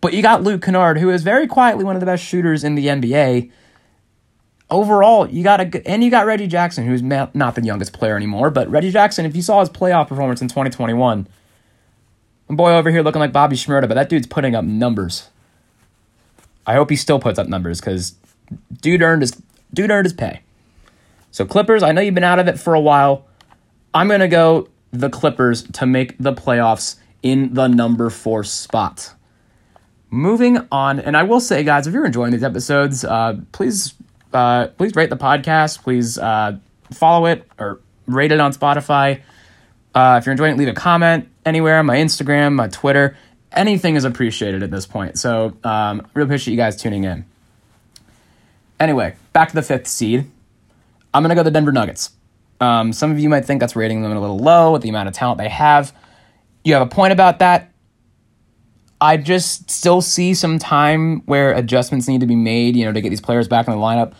But 0.00 0.12
you 0.12 0.22
got 0.22 0.42
Luke 0.42 0.62
Kennard, 0.62 0.98
who 0.98 1.10
is 1.10 1.22
very 1.22 1.46
quietly 1.46 1.84
one 1.84 1.96
of 1.96 2.00
the 2.00 2.06
best 2.06 2.24
shooters 2.24 2.64
in 2.64 2.74
the 2.74 2.86
NBA 2.86 3.50
overall, 4.72 5.28
you 5.28 5.44
got 5.44 5.60
a 5.60 5.88
and 5.88 6.02
you 6.02 6.10
got 6.10 6.26
Reggie 6.26 6.48
Jackson, 6.48 6.86
who's 6.86 7.02
not 7.02 7.32
the 7.54 7.62
youngest 7.62 7.92
player 7.92 8.16
anymore, 8.16 8.50
but 8.50 8.68
Reggie 8.68 8.90
Jackson, 8.90 9.26
if 9.26 9.36
you 9.36 9.42
saw 9.42 9.60
his 9.60 9.68
playoff 9.68 10.08
performance 10.08 10.42
in 10.42 10.48
2021, 10.48 11.28
boy 12.48 12.72
over 12.72 12.90
here 12.90 13.02
looking 13.02 13.20
like 13.20 13.32
Bobby 13.32 13.54
Shmurda, 13.54 13.86
but 13.86 13.94
that 13.94 14.08
dude's 14.08 14.26
putting 14.26 14.54
up 14.54 14.64
numbers. 14.64 15.28
I 16.66 16.74
hope 16.74 16.90
he 16.90 16.96
still 16.96 17.20
puts 17.20 17.38
up 17.38 17.48
numbers 17.48 17.80
because 17.80 18.14
dude 18.80 19.02
earned 19.02 19.22
his 19.22 19.40
dude 19.72 19.90
earned 19.90 20.06
his 20.06 20.12
pay. 20.12 20.40
So 21.30 21.44
Clippers, 21.44 21.82
I 21.82 21.92
know 21.92 22.00
you've 22.00 22.14
been 22.14 22.24
out 22.24 22.38
of 22.38 22.48
it 22.48 22.58
for 22.58 22.74
a 22.74 22.80
while. 22.80 23.26
I'm 23.94 24.08
gonna 24.08 24.28
go 24.28 24.68
the 24.92 25.10
Clippers 25.10 25.62
to 25.62 25.86
make 25.86 26.16
the 26.18 26.32
playoffs 26.32 26.96
in 27.22 27.54
the 27.54 27.66
number 27.66 28.10
four 28.10 28.44
spot. 28.44 29.14
Moving 30.10 30.58
on, 30.70 31.00
and 31.00 31.16
I 31.16 31.22
will 31.22 31.40
say, 31.40 31.64
guys, 31.64 31.86
if 31.86 31.94
you're 31.94 32.04
enjoying 32.04 32.32
these 32.32 32.42
episodes, 32.44 33.04
uh, 33.04 33.38
please 33.52 33.94
uh, 34.32 34.68
please 34.68 34.94
rate 34.94 35.10
the 35.10 35.16
podcast. 35.16 35.82
Please 35.82 36.18
uh, 36.18 36.58
follow 36.92 37.26
it 37.26 37.48
or 37.58 37.80
rate 38.06 38.32
it 38.32 38.40
on 38.40 38.52
Spotify. 38.52 39.22
Uh, 39.94 40.16
if 40.20 40.26
you're 40.26 40.32
enjoying 40.32 40.52
it, 40.54 40.58
leave 40.58 40.68
a 40.68 40.74
comment 40.74 41.28
anywhere 41.44 41.78
on 41.78 41.86
my 41.86 41.96
Instagram, 41.96 42.54
my 42.54 42.68
Twitter. 42.68 43.16
Anything 43.52 43.96
is 43.96 44.04
appreciated 44.04 44.62
at 44.62 44.70
this 44.70 44.86
point. 44.86 45.18
So, 45.18 45.56
um, 45.64 46.06
really 46.14 46.26
appreciate 46.26 46.52
you 46.52 46.58
guys 46.58 46.76
tuning 46.76 47.04
in. 47.04 47.24
Anyway, 48.80 49.14
back 49.32 49.50
to 49.50 49.54
the 49.54 49.62
fifth 49.62 49.86
seed. 49.86 50.30
I'm 51.14 51.22
going 51.22 51.28
to 51.28 51.34
go 51.34 51.42
the 51.42 51.50
Denver 51.50 51.72
Nuggets. 51.72 52.10
Um, 52.62 52.92
some 52.92 53.10
of 53.10 53.18
you 53.18 53.28
might 53.28 53.44
think 53.44 53.58
that's 53.58 53.74
rating 53.74 54.02
them 54.02 54.12
a 54.12 54.20
little 54.20 54.38
low 54.38 54.72
with 54.72 54.82
the 54.82 54.88
amount 54.88 55.08
of 55.08 55.14
talent 55.14 55.38
they 55.38 55.48
have. 55.48 55.92
You 56.62 56.74
have 56.74 56.82
a 56.82 56.86
point 56.86 57.12
about 57.12 57.40
that. 57.40 57.72
I 59.00 59.16
just 59.16 59.68
still 59.68 60.00
see 60.00 60.32
some 60.32 60.60
time 60.60 61.22
where 61.22 61.52
adjustments 61.52 62.06
need 62.06 62.20
to 62.20 62.26
be 62.26 62.36
made, 62.36 62.76
you 62.76 62.84
know, 62.84 62.92
to 62.92 63.00
get 63.00 63.10
these 63.10 63.20
players 63.20 63.48
back 63.48 63.66
in 63.66 63.72
the 63.72 63.80
lineup. 63.80 64.12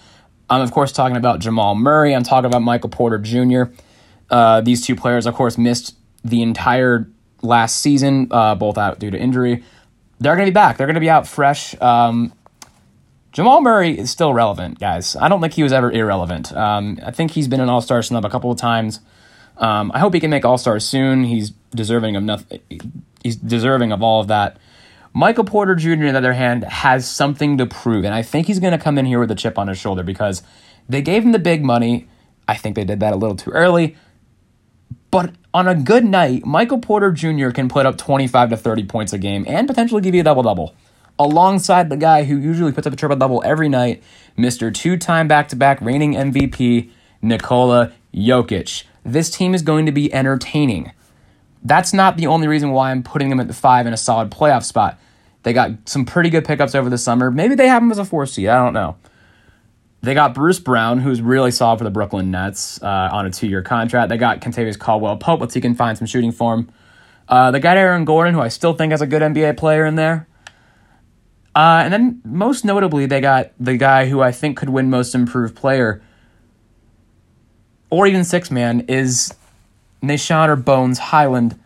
I'm, 0.51 0.61
of 0.61 0.73
course, 0.73 0.91
talking 0.91 1.17
about 1.17 1.39
Jamal 1.39 1.77
Murray. 1.77 2.17
I'm 2.17 2.25
talking 2.25 2.47
about 2.47 2.63
Michael 2.63 2.91
Porter 2.91 3.19
Jr. 3.19 3.73
Uh, 4.29 4.61
these 4.61 4.85
two 4.85 4.97
players, 4.97 5.25
of 5.25 5.35
course, 5.35 5.57
missed 5.57 5.95
the 6.25 6.43
entire 6.43 7.09
last 7.43 7.79
season, 7.79 8.27
uh, 8.33 8.57
both 8.57 8.77
out 8.77 8.99
due 8.99 9.13
to 9.13 9.17
injury. 9.17 9.63
They're 10.19 10.35
going 10.35 10.47
to 10.47 10.51
be 10.51 10.55
back. 10.55 10.79
They're 10.79 10.89
going 10.89 10.95
to 10.95 11.01
be 11.01 11.11
out 11.11 11.29
fresh. 11.29 11.81
Um, 11.81 12.33
Jamal 13.33 13.63
Murray 13.63 13.99
is 13.99 14.11
still 14.11 14.35
relevant, 14.35 14.79
guys. 14.79 15.17
I 15.17 15.29
don't 15.29 15.41
think 15.41 15.55
he 15.55 15.63
was 15.63 15.73
ever 15.73 15.91
irrelevant. 15.91 16.53
Um, 16.53 16.99
I 17.05 17.11
think 17.11 17.31
he's 17.31 17.49
been 17.49 17.61
an 17.61 17.69
All 17.71 17.81
Star 17.81 18.03
snub 18.03 18.25
a 18.25 18.31
couple 18.31 18.51
of 18.51 18.59
times. 18.59 19.01
Um, 19.57 19.91
I 19.95 20.01
hope 20.01 20.13
he 20.13 20.21
can 20.21 20.31
make 20.31 20.45
All 20.45 20.59
Star 20.59 20.79
soon. 20.79 21.25
He's 21.25 21.51
deserving 21.75 22.15
of 22.17 22.23
nothing. 22.23 22.61
He's 23.23 23.37
deserving 23.37 23.91
of 23.93 24.03
all 24.03 24.21
of 24.21 24.29
that. 24.29 24.59
Michael 25.15 25.45
Porter 25.45 25.75
Jr., 25.75 25.91
on 25.91 25.99
the 26.01 26.19
other 26.19 26.33
hand, 26.33 26.65
has 26.65 27.09
something 27.09 27.59
to 27.59 27.67
prove. 27.67 28.05
And 28.05 28.15
I 28.15 28.23
think 28.23 28.47
he's 28.47 28.59
going 28.59 28.73
to 28.73 28.83
come 28.83 28.99
in 28.99 29.07
here 29.07 29.21
with 29.21 29.31
a 29.31 29.35
chip 29.35 29.59
on 29.59 29.69
his 29.69 29.79
shoulder 29.79 30.03
because 30.03 30.43
they 30.89 31.03
gave 31.03 31.23
him 31.23 31.33
the 31.33 31.39
big 31.39 31.65
money. 31.65 32.09
I 32.49 32.57
think 32.57 32.77
they 32.77 32.85
did 32.85 33.01
that 33.01 33.13
a 33.13 33.17
little 33.17 33.37
too 33.37 33.51
early. 33.51 33.97
But 35.11 35.35
on 35.53 35.69
a 35.69 35.75
good 35.75 36.05
night, 36.05 36.47
Michael 36.47 36.79
Porter 36.79 37.13
Jr. 37.13 37.51
can 37.51 37.69
put 37.69 37.85
up 37.87 37.99
25 37.99 38.51
to 38.51 38.57
30 38.57 38.85
points 38.85 39.13
a 39.13 39.19
game 39.19 39.45
and 39.47 39.69
potentially 39.69 40.01
give 40.01 40.15
you 40.15 40.23
a 40.23 40.25
double 40.25 40.43
double. 40.43 40.75
Alongside 41.23 41.89
the 41.89 41.97
guy 41.97 42.25
who 42.25 42.37
usually 42.37 42.73
puts 42.73 42.85
up 42.85 42.93
a 42.93 42.97
triple 42.97 43.17
double 43.17 43.43
every 43.45 43.69
night, 43.69 44.03
Mr. 44.37 44.75
Two 44.75 44.97
time 44.97 45.29
back 45.29 45.49
to 45.49 45.57
back 45.57 45.81
reigning 45.81 46.15
MVP, 46.15 46.91
Nikola 47.23 47.93
Jokic. 48.13 48.83
This 49.05 49.31
team 49.31 49.55
is 49.55 49.63
going 49.63 49.87
to 49.87 49.93
be 49.93 50.13
entertaining. 50.13 50.91
That's 51.63 51.93
not 51.93 52.17
the 52.17 52.27
only 52.27 52.49
reason 52.49 52.73
why 52.73 52.91
I'm 52.91 53.05
putting 53.05 53.29
them 53.29 53.39
at 53.39 53.47
the 53.47 53.55
five 53.55 53.87
in 53.87 53.93
a 53.93 53.97
solid 53.97 54.33
playoff 54.33 54.65
spot. 54.65 54.99
They 55.45 55.53
got 55.53 55.89
some 55.89 56.05
pretty 56.05 56.29
good 56.29 56.45
pickups 56.45 56.75
over 56.75 56.91
the 56.91 56.99
summer. 56.99 57.31
Maybe 57.31 57.55
they 57.55 57.69
have 57.69 57.83
them 57.83 57.93
as 57.93 57.99
a 57.99 58.05
four 58.05 58.27
seed. 58.27 58.49
I 58.49 58.65
don't 58.65 58.73
know. 58.73 58.97
They 60.01 60.15
got 60.15 60.35
Bruce 60.35 60.59
Brown, 60.59 60.99
who's 60.99 61.23
really 61.23 61.53
solid 61.53 61.79
for 61.79 61.85
the 61.85 61.91
Brooklyn 61.91 62.33
Nets 62.33 62.83
uh, 62.83 63.11
on 63.13 63.27
a 63.27 63.31
two 63.31 63.47
year 63.47 63.63
contract. 63.63 64.09
They 64.09 64.17
got 64.17 64.41
Kentavious 64.41 64.77
Caldwell 64.77 65.19
Pope. 65.19 65.43
If 65.43 65.55
he 65.55 65.61
can 65.61 65.77
find 65.77 65.97
some 65.97 66.09
shooting 66.09 66.33
for 66.33 66.55
him. 66.55 66.69
Uh, 67.29 67.53
they 67.53 67.61
got 67.61 67.77
Aaron 67.77 68.05
Gordon, 68.05 68.35
who 68.35 68.41
I 68.41 68.49
still 68.49 68.75
think 68.75 68.93
is 68.93 69.01
a 69.01 69.07
good 69.07 69.23
NBA 69.23 69.57
player 69.57 69.87
in 69.87 69.95
there. 69.95 70.27
Uh, 71.55 71.83
and 71.85 71.93
then 71.93 72.23
most 72.25 72.65
notably, 72.65 73.07
they 73.07 73.21
got 73.21 73.53
the 73.61 73.77
guy 73.77 74.09
who 74.09 74.21
I 74.23 74.33
think 74.33 74.57
could 74.57 74.71
win 74.71 74.89
Most 74.89 75.15
Improved 75.15 75.55
Player, 75.55 76.03
or 77.91 78.07
even 78.07 78.25
six 78.25 78.51
man, 78.51 78.81
is 78.89 79.35
Nah'Shon 80.03 80.49
or 80.49 80.57
Bones 80.57 80.99
Hyland 80.99 81.59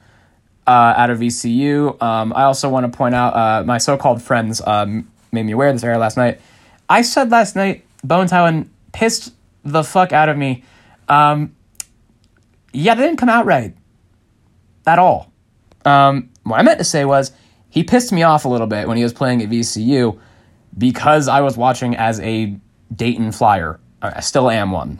uh, 0.67 0.95
out 0.97 1.11
of 1.11 1.21
VCU. 1.21 2.01
Um, 2.03 2.33
I 2.35 2.45
also 2.45 2.69
want 2.69 2.91
to 2.91 2.97
point 2.97 3.15
out 3.15 3.35
uh, 3.35 3.65
my 3.65 3.79
so 3.79 3.97
called 3.97 4.23
friends 4.23 4.61
um, 4.67 5.11
made 5.31 5.45
me 5.45 5.53
aware 5.53 5.69
of 5.69 5.77
this 5.77 5.85
area 5.85 5.99
last 5.99 6.17
night. 6.17 6.41
I 6.89 7.03
said 7.03 7.31
last 7.31 7.57
night 7.57 7.85
Bones 8.03 8.31
Hyland 8.31 8.71
pissed 8.93 9.33
the 9.65 9.85
fuck 9.85 10.13
out 10.13 10.29
of 10.29 10.37
me. 10.37 10.65
Um, 11.09 11.55
yeah, 12.73 12.95
they 12.95 13.03
didn't 13.05 13.19
come 13.19 13.29
out 13.29 13.47
right 13.47 13.75
at 14.87 14.99
all. 14.99 15.33
Um, 15.85 16.31
what 16.43 16.59
I 16.59 16.63
meant 16.63 16.79
to 16.79 16.85
say 16.85 17.05
was 17.05 17.33
he 17.77 17.85
pissed 17.85 18.11
me 18.11 18.23
off 18.23 18.47
a 18.47 18.49
little 18.49 18.67
bit 18.67 18.89
when 18.89 18.97
he 18.97 19.03
was 19.03 19.13
playing 19.13 19.43
at 19.43 19.51
VCU 19.51 20.19
because 20.79 21.29
I 21.29 21.43
was 21.43 21.59
watching 21.59 21.95
as 21.95 22.19
a 22.21 22.57
Dayton 22.95 23.33
Flyer. 23.33 23.79
I 24.01 24.21
still 24.21 24.49
am 24.49 24.71
one, 24.71 24.99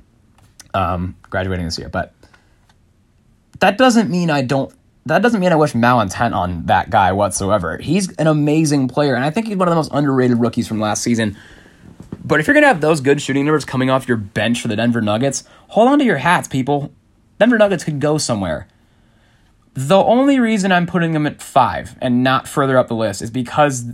um, 0.75 1.17
graduating 1.23 1.65
this 1.65 1.79
year, 1.79 1.89
but 1.89 2.13
that 3.61 3.79
doesn't 3.79 4.11
mean 4.11 4.29
I 4.29 4.43
don't. 4.43 4.75
That 5.07 5.23
doesn't 5.23 5.41
mean 5.41 5.53
I 5.53 5.57
wish 5.57 5.73
malintent 5.73 6.35
on 6.35 6.67
that 6.67 6.91
guy 6.91 7.13
whatsoever. 7.13 7.79
He's 7.79 8.13
an 8.17 8.27
amazing 8.27 8.89
player, 8.89 9.15
and 9.15 9.25
I 9.25 9.31
think 9.31 9.47
he's 9.47 9.57
one 9.57 9.69
of 9.69 9.73
the 9.73 9.77
most 9.77 9.93
underrated 9.95 10.39
rookies 10.39 10.69
from 10.69 10.79
last 10.79 11.03
season. 11.03 11.35
But 12.23 12.41
if 12.41 12.47
you're 12.47 12.53
gonna 12.53 12.67
have 12.67 12.83
those 12.83 13.01
good 13.01 13.23
shooting 13.23 13.47
numbers 13.47 13.65
coming 13.65 13.89
off 13.89 14.07
your 14.07 14.19
bench 14.19 14.61
for 14.61 14.69
the 14.69 14.77
Denver 14.77 15.01
Nuggets, 15.01 15.45
hold 15.69 15.89
on 15.89 15.99
to 15.99 16.05
your 16.05 16.19
hats, 16.19 16.47
people. 16.47 16.93
Denver 17.39 17.57
Nuggets 17.57 17.85
could 17.85 18.01
go 18.01 18.19
somewhere. 18.19 18.69
The 19.77 19.97
only 19.97 20.41
reason 20.41 20.73
I'm 20.73 20.87
putting 20.87 21.13
them 21.13 21.27
at 21.27 21.43
five 21.43 21.97
and 22.01 22.25
not 22.25 22.49
further 22.49 22.79
up 22.79 22.89
the 22.89 22.95
list 22.95 23.21
is 23.21 23.31
because 23.31 23.85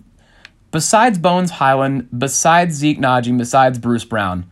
besides 0.71 1.19
Bones 1.19 1.51
Hyland, 1.51 2.09
besides 2.17 2.77
Zeke 2.77 3.01
Nnaji, 3.01 3.37
besides 3.37 3.81
Bruce 3.81 4.05
Brown, 4.05 4.49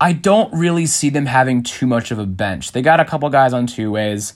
I 0.00 0.12
don't 0.12 0.52
really 0.52 0.86
see 0.86 1.10
them 1.10 1.26
having 1.26 1.64
too 1.64 1.86
much 1.86 2.12
of 2.12 2.20
a 2.20 2.26
bench. 2.26 2.70
They 2.70 2.82
got 2.82 3.00
a 3.00 3.04
couple 3.04 3.28
guys 3.30 3.52
on 3.52 3.66
two 3.66 3.90
ways. 3.90 4.34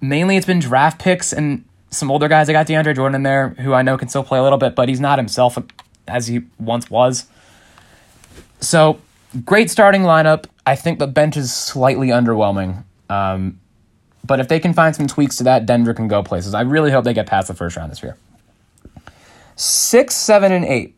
Mainly 0.00 0.36
it's 0.36 0.46
been 0.46 0.58
draft 0.58 1.00
picks 1.00 1.32
and 1.32 1.64
some 1.90 2.10
older 2.10 2.26
guys. 2.26 2.48
I 2.48 2.52
got 2.52 2.66
DeAndre 2.66 2.96
Jordan 2.96 3.14
in 3.14 3.22
there, 3.22 3.50
who 3.50 3.72
I 3.74 3.82
know 3.82 3.96
can 3.96 4.08
still 4.08 4.24
play 4.24 4.40
a 4.40 4.42
little 4.42 4.58
bit, 4.58 4.74
but 4.74 4.88
he's 4.88 5.00
not 5.00 5.18
himself 5.18 5.56
as 6.08 6.26
he 6.26 6.42
once 6.58 6.90
was. 6.90 7.26
So, 8.60 9.00
great 9.44 9.70
starting 9.70 10.02
lineup. 10.02 10.46
I 10.66 10.74
think 10.74 10.98
the 10.98 11.06
bench 11.06 11.36
is 11.36 11.54
slightly 11.54 12.08
underwhelming. 12.08 12.84
Um, 13.08 13.60
but 14.24 14.40
if 14.40 14.48
they 14.48 14.60
can 14.60 14.72
find 14.72 14.94
some 14.94 15.06
tweaks 15.06 15.36
to 15.36 15.44
that, 15.44 15.66
Denver 15.66 15.94
can 15.94 16.08
go 16.08 16.22
places. 16.22 16.54
I 16.54 16.62
really 16.62 16.90
hope 16.90 17.04
they 17.04 17.14
get 17.14 17.26
past 17.26 17.48
the 17.48 17.54
first 17.54 17.76
round 17.76 17.90
this 17.90 18.02
year. 18.02 18.16
Six, 19.56 20.14
seven, 20.14 20.52
and 20.52 20.64
eight. 20.64 20.96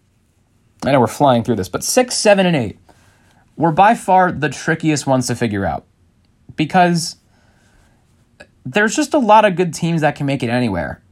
I 0.84 0.92
know 0.92 1.00
we're 1.00 1.06
flying 1.06 1.42
through 1.42 1.56
this, 1.56 1.68
but 1.68 1.82
six, 1.82 2.16
seven, 2.16 2.46
and 2.46 2.54
eight 2.54 2.78
were 3.56 3.72
by 3.72 3.94
far 3.94 4.30
the 4.30 4.48
trickiest 4.48 5.06
ones 5.06 5.26
to 5.28 5.34
figure 5.34 5.64
out 5.64 5.86
because 6.56 7.16
there's 8.64 8.96
just 8.96 9.14
a 9.14 9.18
lot 9.18 9.44
of 9.44 9.56
good 9.56 9.72
teams 9.72 10.00
that 10.00 10.16
can 10.16 10.26
make 10.26 10.42
it 10.42 10.50
anywhere. 10.50 11.02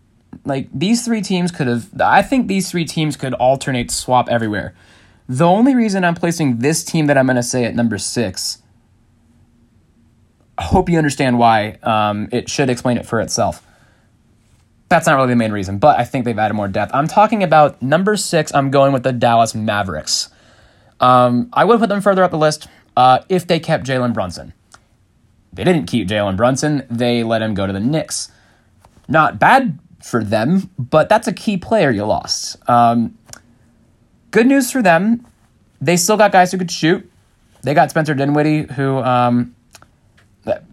Like 0.44 0.68
these 0.72 1.04
three 1.04 1.20
teams 1.20 1.50
could 1.50 1.66
have, 1.66 1.88
I 2.00 2.22
think 2.22 2.48
these 2.48 2.70
three 2.70 2.84
teams 2.84 3.16
could 3.16 3.34
alternate 3.34 3.90
swap 3.90 4.28
everywhere. 4.28 4.74
The 5.28 5.46
only 5.46 5.74
reason 5.74 6.04
I'm 6.04 6.14
placing 6.14 6.58
this 6.58 6.84
team 6.84 7.06
that 7.06 7.16
I'm 7.16 7.26
going 7.26 7.36
to 7.36 7.42
say 7.42 7.64
at 7.64 7.74
number 7.74 7.98
six 7.98 8.61
hope 10.62 10.88
you 10.88 10.98
understand 10.98 11.38
why. 11.38 11.78
Um, 11.82 12.28
it 12.32 12.48
should 12.48 12.70
explain 12.70 12.96
it 12.96 13.06
for 13.06 13.20
itself. 13.20 13.66
That's 14.88 15.06
not 15.06 15.16
really 15.16 15.28
the 15.30 15.36
main 15.36 15.52
reason, 15.52 15.78
but 15.78 15.98
I 15.98 16.04
think 16.04 16.24
they've 16.24 16.38
added 16.38 16.54
more 16.54 16.68
depth. 16.68 16.94
I'm 16.94 17.08
talking 17.08 17.42
about 17.42 17.80
number 17.80 18.16
six. 18.16 18.54
I'm 18.54 18.70
going 18.70 18.92
with 18.92 19.02
the 19.02 19.12
Dallas 19.12 19.54
Mavericks. 19.54 20.28
Um, 21.00 21.48
I 21.52 21.64
would 21.64 21.80
put 21.80 21.88
them 21.88 22.00
further 22.00 22.22
up 22.22 22.30
the 22.30 22.38
list 22.38 22.68
uh, 22.96 23.20
if 23.28 23.46
they 23.46 23.58
kept 23.58 23.86
Jalen 23.86 24.12
Brunson. 24.12 24.52
They 25.52 25.64
didn't 25.64 25.86
keep 25.86 26.08
Jalen 26.08 26.36
Brunson. 26.36 26.86
They 26.90 27.22
let 27.22 27.42
him 27.42 27.54
go 27.54 27.66
to 27.66 27.72
the 27.72 27.80
Knicks. 27.80 28.30
Not 29.08 29.38
bad 29.38 29.78
for 30.02 30.22
them, 30.22 30.70
but 30.78 31.08
that's 31.08 31.28
a 31.28 31.32
key 31.32 31.56
player 31.56 31.90
you 31.90 32.04
lost. 32.04 32.56
Um, 32.68 33.18
good 34.30 34.46
news 34.46 34.70
for 34.70 34.82
them. 34.82 35.26
They 35.80 35.96
still 35.96 36.16
got 36.16 36.32
guys 36.32 36.52
who 36.52 36.58
could 36.58 36.70
shoot. 36.70 37.10
They 37.62 37.74
got 37.74 37.90
Spencer 37.90 38.14
Dinwiddie, 38.14 38.72
who 38.74 38.98
um, 38.98 39.54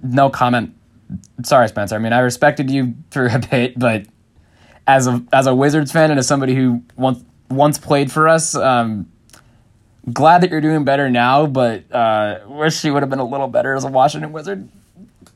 no 0.03 0.29
comment. 0.29 0.75
Sorry, 1.43 1.67
Spencer. 1.67 1.95
I 1.95 1.99
mean, 1.99 2.13
I 2.13 2.19
respected 2.19 2.69
you 2.69 2.93
for 3.11 3.27
a 3.27 3.39
bit, 3.39 3.77
but 3.77 4.05
as 4.87 5.07
a 5.07 5.23
as 5.31 5.47
a 5.47 5.55
Wizards 5.55 5.91
fan 5.91 6.09
and 6.11 6.19
as 6.19 6.27
somebody 6.27 6.55
who 6.55 6.83
once 6.95 7.23
once 7.49 7.77
played 7.77 8.11
for 8.11 8.27
us, 8.27 8.55
um, 8.55 9.09
glad 10.11 10.41
that 10.41 10.51
you're 10.51 10.61
doing 10.61 10.83
better 10.83 11.09
now. 11.09 11.45
But 11.45 11.91
uh, 11.91 12.39
wish 12.47 12.83
you 12.83 12.93
would 12.93 13.03
have 13.03 13.09
been 13.09 13.19
a 13.19 13.27
little 13.27 13.47
better 13.47 13.75
as 13.75 13.83
a 13.83 13.87
Washington 13.87 14.31
Wizard. 14.31 14.67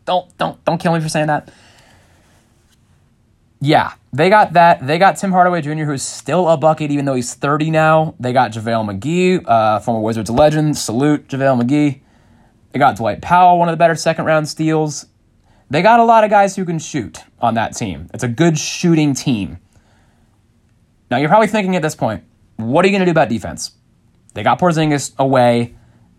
Don't 0.06 0.36
don't 0.38 0.64
don't 0.66 0.80
kill 0.80 0.94
me 0.94 1.00
for 1.00 1.10
saying 1.10 1.28
that. 1.28 1.52
Yeah, 3.62 3.94
they 4.12 4.30
got 4.30 4.54
that. 4.54 4.86
They 4.86 4.98
got 4.98 5.16
Tim 5.16 5.32
Hardaway 5.32 5.62
Jr., 5.62 5.86
who's 5.86 6.04
still 6.04 6.50
a 6.50 6.58
bucket 6.58 6.92
even 6.92 7.06
though 7.06 7.14
he's 7.16 7.34
30 7.34 7.72
now. 7.72 8.14
They 8.20 8.34
got 8.34 8.52
JaVale 8.52 9.00
McGee, 9.00 9.42
uh, 9.48 9.80
former 9.80 10.02
Wizards 10.02 10.30
legend. 10.30 10.78
Salute 10.78 11.30
JaVale 11.30 11.64
McGee. 11.64 12.03
They 12.74 12.80
got 12.80 12.98
Dwight 12.98 13.22
Powell, 13.22 13.60
one 13.60 13.70
of 13.70 13.74
the 13.74 13.78
better 13.78 13.96
second 13.96 14.26
round 14.26 14.50
steals. 14.50 15.06
They 15.70 15.82
got 15.82 16.00
a 16.00 16.04
lot 16.04 16.24
of 16.24 16.30
guys 16.30 16.56
who 16.56 16.66
can 16.66 16.80
shoot 16.80 17.20
on 17.40 17.54
that 17.54 17.76
team. 17.76 18.10
It's 18.14 18.24
a 18.24 18.28
good 18.28 18.58
shooting 18.58 19.14
team. 19.14 19.60
Now 21.10 21.18
you're 21.18 21.30
probably 21.30 21.48
thinking 21.48 21.76
at 21.76 21.84
this 21.84 21.96
point, 21.96 22.24
what 22.58 22.84
are 22.84 22.88
you 22.88 22.92
going 22.92 23.02
to 23.02 23.06
do 23.06 23.12
about 23.12 23.30
defense? 23.30 23.72
They 24.34 24.42
got 24.42 24.60
Porzingis 24.60 25.14
away, 25.18 25.76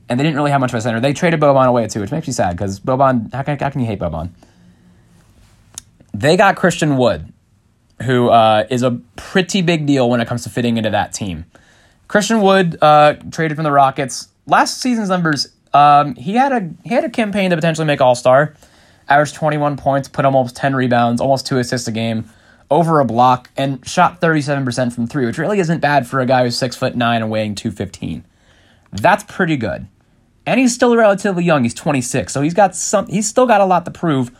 and 0.08 0.18
they 0.18 0.24
didn't 0.24 0.36
really 0.36 0.52
have 0.52 0.60
much 0.60 0.70
of 0.70 0.76
a 0.76 0.80
center. 0.80 1.00
They 1.00 1.12
traded 1.12 1.40
Boban 1.40 1.66
away 1.66 1.88
too, 1.88 2.00
which 2.00 2.12
makes 2.12 2.26
me 2.28 2.32
sad 2.32 2.56
because 2.56 2.78
Boban. 2.78 3.32
How 3.32 3.42
can, 3.42 3.58
how 3.58 3.70
can 3.70 3.80
you 3.80 3.86
hate 3.86 3.98
Boban? 3.98 4.30
They 6.12 6.36
got 6.36 6.54
Christian 6.54 6.96
Wood, 6.96 7.32
who 8.02 8.28
uh, 8.28 8.66
is 8.70 8.84
a 8.84 9.00
pretty 9.16 9.62
big 9.62 9.86
deal 9.86 10.08
when 10.08 10.20
it 10.20 10.28
comes 10.28 10.44
to 10.44 10.50
fitting 10.50 10.76
into 10.76 10.90
that 10.90 11.12
team. 11.12 11.46
Christian 12.06 12.40
Wood 12.40 12.78
uh, 12.80 13.14
traded 13.32 13.56
from 13.56 13.64
the 13.64 13.72
Rockets. 13.72 14.28
Last 14.46 14.80
season's 14.80 15.08
numbers 15.08 15.53
um, 15.74 16.14
he 16.14 16.34
had 16.34 16.52
a 16.52 16.70
he 16.84 16.94
had 16.94 17.04
a 17.04 17.10
campaign 17.10 17.50
to 17.50 17.56
potentially 17.56 17.86
make 17.86 18.00
All 18.00 18.14
Star. 18.14 18.54
Averaged 19.06 19.34
21 19.34 19.76
points, 19.76 20.08
put 20.08 20.24
almost 20.24 20.56
10 20.56 20.74
rebounds, 20.74 21.20
almost 21.20 21.46
two 21.46 21.58
assists 21.58 21.86
a 21.86 21.92
game, 21.92 22.30
over 22.70 23.00
a 23.00 23.04
block, 23.04 23.50
and 23.54 23.86
shot 23.86 24.18
37% 24.22 24.94
from 24.94 25.06
three, 25.06 25.26
which 25.26 25.36
really 25.36 25.58
isn't 25.58 25.80
bad 25.80 26.06
for 26.06 26.20
a 26.20 26.26
guy 26.26 26.44
who's 26.44 26.56
six 26.56 26.74
foot 26.74 26.96
nine 26.96 27.20
and 27.20 27.30
weighing 27.30 27.54
215. 27.54 28.24
That's 28.92 29.24
pretty 29.24 29.58
good. 29.58 29.88
And 30.46 30.58
he's 30.58 30.74
still 30.74 30.96
relatively 30.96 31.44
young. 31.44 31.64
He's 31.64 31.74
26, 31.74 32.32
so 32.32 32.40
he's 32.40 32.54
got 32.54 32.74
some. 32.74 33.06
He's 33.08 33.28
still 33.28 33.46
got 33.46 33.60
a 33.60 33.66
lot 33.66 33.84
to 33.84 33.90
prove. 33.90 34.30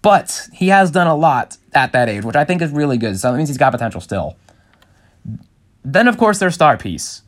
But 0.00 0.48
he 0.52 0.68
has 0.68 0.90
done 0.90 1.06
a 1.06 1.16
lot 1.16 1.56
at 1.72 1.92
that 1.92 2.08
age, 2.08 2.24
which 2.24 2.36
I 2.36 2.44
think 2.44 2.62
is 2.62 2.70
really 2.70 2.98
good. 2.98 3.18
So 3.18 3.30
that 3.30 3.38
means 3.38 3.48
he's 3.48 3.58
got 3.58 3.72
potential 3.72 4.00
still. 4.00 4.36
Then, 5.82 6.08
of 6.08 6.18
course, 6.18 6.38
their 6.38 6.50
star 6.50 6.76
piece, 6.76 7.22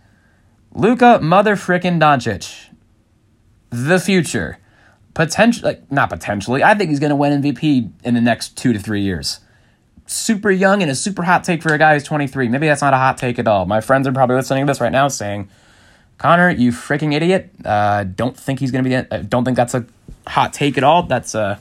Luka 0.76 1.18
mother 1.22 1.56
frickin' 1.56 1.98
Doncic. 1.98 2.66
The 3.70 3.98
future. 3.98 4.58
Potential 5.14 5.64
like 5.64 5.90
not 5.90 6.10
potentially. 6.10 6.62
I 6.62 6.74
think 6.74 6.90
he's 6.90 7.00
gonna 7.00 7.16
win 7.16 7.40
MVP 7.40 7.90
in 8.04 8.12
the 8.12 8.20
next 8.20 8.58
two 8.58 8.74
to 8.74 8.78
three 8.78 9.00
years. 9.00 9.40
Super 10.04 10.50
young 10.50 10.82
and 10.82 10.90
a 10.90 10.94
super 10.94 11.22
hot 11.22 11.44
take 11.44 11.62
for 11.62 11.72
a 11.72 11.78
guy 11.78 11.94
who's 11.94 12.04
23. 12.04 12.48
Maybe 12.48 12.66
that's 12.66 12.82
not 12.82 12.92
a 12.92 12.98
hot 12.98 13.16
take 13.16 13.38
at 13.38 13.48
all. 13.48 13.64
My 13.64 13.80
friends 13.80 14.06
are 14.06 14.12
probably 14.12 14.36
listening 14.36 14.66
to 14.66 14.70
this 14.70 14.78
right 14.78 14.92
now 14.92 15.08
saying, 15.08 15.48
Connor, 16.18 16.50
you 16.50 16.72
freaking 16.72 17.14
idiot. 17.14 17.50
Uh, 17.64 18.04
don't 18.04 18.36
think 18.36 18.60
he's 18.60 18.70
gonna 18.70 18.84
be 18.84 18.94
uh, 18.94 19.02
don't 19.26 19.46
think 19.46 19.56
that's 19.56 19.74
a 19.74 19.86
hot 20.26 20.52
take 20.52 20.76
at 20.76 20.84
all. 20.84 21.04
That's 21.04 21.34
a 21.34 21.58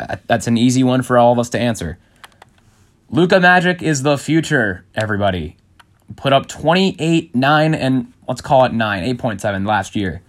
uh, 0.00 0.16
that's 0.26 0.48
an 0.48 0.58
easy 0.58 0.82
one 0.82 1.02
for 1.02 1.18
all 1.18 1.32
of 1.32 1.38
us 1.38 1.50
to 1.50 1.60
answer. 1.60 1.98
Luka 3.10 3.38
Magic 3.38 3.80
is 3.80 4.02
the 4.02 4.18
future, 4.18 4.84
everybody 4.96 5.56
put 6.16 6.32
up 6.32 6.46
28, 6.48 7.34
9, 7.34 7.74
and 7.74 8.12
let's 8.28 8.40
call 8.40 8.64
it 8.64 8.72
9, 8.72 9.16
8.7 9.16 9.66
last 9.66 9.96
year. 9.96 10.22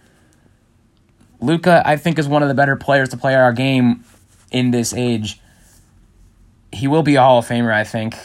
Luka, 1.41 1.83
I 1.85 1.97
think, 1.97 2.17
is 2.17 2.27
one 2.27 2.41
of 2.41 2.47
the 2.47 2.55
better 2.55 2.75
players 2.75 3.09
to 3.09 3.17
play 3.17 3.35
our 3.35 3.53
game 3.53 4.03
in 4.51 4.71
this 4.71 4.93
age. 4.93 5.39
He 6.71 6.87
will 6.87 7.03
be 7.03 7.15
a 7.15 7.21
Hall 7.21 7.39
of 7.39 7.47
Famer, 7.47 7.73
I 7.73 7.83
think. 7.83 8.15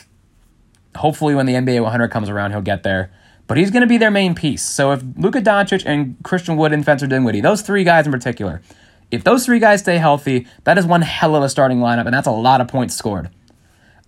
Hopefully, 0.97 1.35
when 1.35 1.47
the 1.47 1.55
NBA 1.55 1.83
100 1.83 2.09
comes 2.09 2.29
around, 2.29 2.53
he'll 2.53 2.63
get 2.63 2.83
there. 2.83 3.11
but 3.51 3.57
he's 3.59 3.73
going 3.73 3.81
to 3.81 3.89
be 3.89 3.99
their 3.99 4.13
main 4.13 4.33
piece. 4.33 4.63
So 4.63 4.93
if 4.93 5.03
Luka 5.17 5.41
Doncic 5.41 5.83
and 5.85 6.15
Christian 6.23 6.57
Wood 6.57 6.73
and 6.73 6.85
Spencer 6.85 7.09
Dinwiddie, 7.09 7.41
those 7.41 7.63
three 7.63 7.83
guys 7.83 8.07
in 8.07 8.13
particular, 8.13 8.63
if 9.11 9.25
those 9.25 9.45
three 9.45 9.59
guys 9.59 9.81
stay 9.81 9.99
healthy, 9.99 10.47
that 10.63 10.79
is 10.79 10.87
one 10.87 11.03
hell 11.03 11.35
of 11.35 11.43
a 11.43 11.49
starting 11.49 11.79
lineup, 11.79 12.05
and 12.07 12.15
that's 12.15 12.29
a 12.29 12.31
lot 12.31 12.61
of 12.61 12.69
points 12.69 12.95
scored. 12.95 13.29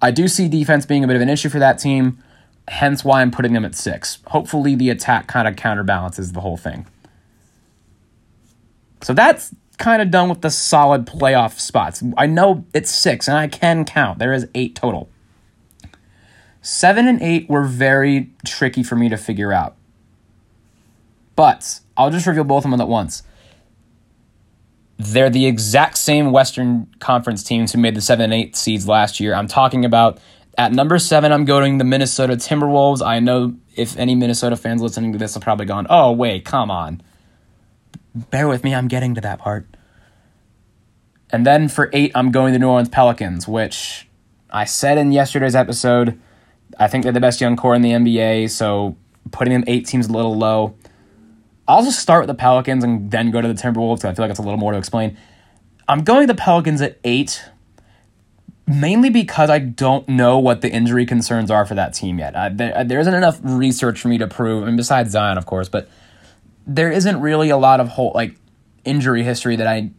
I 0.00 0.12
do 0.12 0.28
see 0.28 0.46
defense 0.46 0.86
being 0.86 1.02
a 1.02 1.08
bit 1.08 1.16
of 1.16 1.22
an 1.22 1.28
issue 1.28 1.48
for 1.48 1.58
that 1.58 1.80
team, 1.80 2.22
hence 2.68 3.04
why 3.04 3.22
I'm 3.22 3.30
putting 3.30 3.52
them 3.52 3.64
at 3.64 3.74
six. 3.74 4.18
Hopefully, 4.28 4.74
the 4.74 4.90
attack 4.90 5.26
kind 5.26 5.48
of 5.48 5.56
counterbalances 5.56 6.32
the 6.32 6.40
whole 6.40 6.56
thing. 6.56 6.86
So 9.02 9.12
that's 9.12 9.54
kind 9.78 10.00
of 10.00 10.10
done 10.10 10.28
with 10.28 10.42
the 10.42 10.50
solid 10.50 11.06
playoff 11.06 11.58
spots. 11.58 12.02
I 12.16 12.26
know 12.26 12.64
it's 12.72 12.90
six, 12.90 13.28
and 13.28 13.36
I 13.36 13.48
can 13.48 13.84
count. 13.84 14.18
There 14.18 14.32
is 14.32 14.46
eight 14.54 14.74
total. 14.74 15.08
Seven 16.60 17.08
and 17.08 17.20
eight 17.20 17.48
were 17.48 17.64
very 17.64 18.30
tricky 18.46 18.84
for 18.84 18.94
me 18.94 19.08
to 19.08 19.16
figure 19.16 19.52
out. 19.52 19.74
But 21.34 21.80
I'll 21.96 22.10
just 22.10 22.26
reveal 22.26 22.44
both 22.44 22.64
of 22.64 22.70
them 22.70 22.80
at 22.80 22.88
once. 22.88 23.24
They're 24.98 25.30
the 25.30 25.46
exact 25.46 25.98
same 25.98 26.30
Western 26.30 26.86
Conference 27.00 27.42
teams 27.42 27.72
who 27.72 27.80
made 27.80 27.96
the 27.96 28.00
seven 28.00 28.24
and 28.24 28.34
eight 28.34 28.54
seeds 28.54 28.86
last 28.86 29.18
year. 29.18 29.34
I'm 29.34 29.48
talking 29.48 29.84
about 29.84 30.18
at 30.58 30.72
number 30.72 30.98
seven, 30.98 31.32
I'm 31.32 31.44
going 31.44 31.78
the 31.78 31.84
Minnesota 31.84 32.34
Timberwolves. 32.34 33.04
I 33.04 33.20
know 33.20 33.54
if 33.74 33.96
any 33.96 34.14
Minnesota 34.14 34.56
fans 34.56 34.82
listening 34.82 35.12
to 35.12 35.18
this 35.18 35.34
have 35.34 35.42
probably 35.42 35.66
gone, 35.66 35.86
oh, 35.88 36.12
wait, 36.12 36.44
come 36.44 36.70
on. 36.70 37.02
Bear 38.14 38.48
with 38.48 38.62
me, 38.62 38.74
I'm 38.74 38.88
getting 38.88 39.14
to 39.14 39.20
that 39.22 39.38
part. 39.38 39.66
And 41.30 41.46
then 41.46 41.68
for 41.68 41.88
eight, 41.92 42.12
I'm 42.14 42.30
going 42.30 42.52
the 42.52 42.58
New 42.58 42.68
Orleans 42.68 42.90
Pelicans, 42.90 43.48
which 43.48 44.06
I 44.50 44.64
said 44.66 44.98
in 44.98 45.12
yesterday's 45.12 45.54
episode 45.54 46.20
I 46.78 46.88
think 46.88 47.04
they're 47.04 47.12
the 47.12 47.20
best 47.20 47.40
young 47.40 47.56
core 47.56 47.74
in 47.74 47.82
the 47.82 47.90
NBA, 47.90 48.50
so 48.50 48.96
putting 49.30 49.52
them 49.52 49.64
eight 49.66 49.86
seems 49.86 50.08
a 50.08 50.12
little 50.12 50.36
low. 50.36 50.74
I'll 51.68 51.84
just 51.84 52.00
start 52.00 52.22
with 52.22 52.28
the 52.28 52.34
Pelicans 52.34 52.82
and 52.82 53.10
then 53.10 53.30
go 53.30 53.40
to 53.40 53.48
the 53.48 53.54
Timberwolves. 53.54 54.04
I 54.04 54.14
feel 54.14 54.24
like 54.24 54.30
it's 54.30 54.38
a 54.38 54.42
little 54.42 54.58
more 54.58 54.72
to 54.72 54.78
explain. 54.78 55.16
I'm 55.88 56.04
going 56.04 56.26
the 56.26 56.34
Pelicans 56.34 56.80
at 56.80 56.98
eight, 57.04 57.42
mainly 58.80 59.10
because 59.10 59.50
I 59.50 59.58
don't 59.58 60.08
know 60.08 60.38
what 60.38 60.60
the 60.60 60.70
injury 60.70 61.06
concerns 61.06 61.50
are 61.50 61.64
for 61.64 61.74
that 61.74 61.94
team 61.94 62.18
yet. 62.18 62.34
Uh, 62.34 62.50
there, 62.52 62.84
there 62.84 63.00
isn't 63.00 63.14
enough 63.14 63.38
research 63.42 64.00
for 64.00 64.08
me 64.08 64.18
to 64.18 64.26
prove. 64.26 64.62
I 64.62 64.66
mean, 64.66 64.76
besides 64.76 65.10
Zion, 65.10 65.38
of 65.38 65.46
course, 65.46 65.68
but 65.68 65.88
there 66.66 66.90
isn't 66.90 67.20
really 67.20 67.50
a 67.50 67.56
lot 67.56 67.80
of 67.80 67.88
whole 67.88 68.12
like 68.14 68.36
injury 68.84 69.22
history 69.22 69.56
that 69.56 69.66
I 69.66 69.90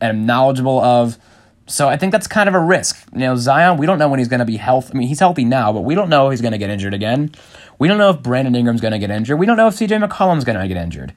am 0.00 0.26
knowledgeable 0.26 0.80
of. 0.80 1.18
So 1.66 1.88
I 1.88 1.96
think 1.96 2.12
that's 2.12 2.26
kind 2.26 2.48
of 2.48 2.54
a 2.54 2.60
risk. 2.60 3.06
You 3.12 3.20
know, 3.20 3.36
Zion, 3.36 3.76
we 3.76 3.86
don't 3.86 3.98
know 3.98 4.08
when 4.08 4.18
he's 4.18 4.28
going 4.28 4.40
to 4.40 4.46
be 4.46 4.56
healthy. 4.56 4.92
I 4.92 4.96
mean, 4.96 5.08
he's 5.08 5.20
healthy 5.20 5.44
now, 5.44 5.72
but 5.72 5.82
we 5.82 5.94
don't 5.94 6.08
know 6.08 6.26
if 6.26 6.32
he's 6.32 6.40
going 6.40 6.52
to 6.52 6.58
get 6.58 6.68
injured 6.70 6.94
again. 6.94 7.32
We 7.78 7.86
don't 7.86 7.98
know 7.98 8.10
if 8.10 8.22
Brandon 8.22 8.54
Ingram's 8.54 8.80
going 8.80 8.92
to 8.92 8.98
get 8.98 9.10
injured. 9.10 9.38
We 9.38 9.46
don't 9.46 9.56
know 9.56 9.68
if 9.68 9.74
CJ 9.74 10.06
McCollum's 10.06 10.44
going 10.44 10.58
to 10.58 10.66
get 10.66 10.76
injured. 10.76 11.14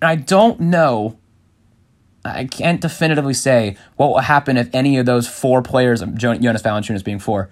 And 0.00 0.08
I 0.08 0.16
don't 0.16 0.58
know. 0.58 1.17
I 2.24 2.44
can't 2.44 2.80
definitively 2.80 3.34
say 3.34 3.76
what 3.96 4.08
will 4.08 4.18
happen 4.18 4.56
if 4.56 4.68
any 4.74 4.98
of 4.98 5.06
those 5.06 5.28
four 5.28 5.62
players, 5.62 6.02
um, 6.02 6.16
Jonas 6.16 6.62
Valanciunas 6.62 7.04
being 7.04 7.18
four, 7.18 7.48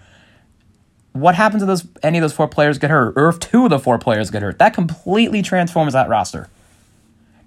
what 1.12 1.34
happens 1.34 1.62
if 1.62 1.66
those 1.66 1.86
any 2.02 2.18
of 2.18 2.22
those 2.22 2.32
four 2.32 2.48
players 2.48 2.78
get 2.78 2.90
hurt, 2.90 3.14
or 3.16 3.28
if 3.28 3.38
two 3.38 3.64
of 3.64 3.70
the 3.70 3.78
four 3.78 3.98
players 3.98 4.30
get 4.30 4.42
hurt? 4.42 4.58
That 4.58 4.74
completely 4.74 5.42
transforms 5.42 5.94
that 5.94 6.08
roster. 6.08 6.48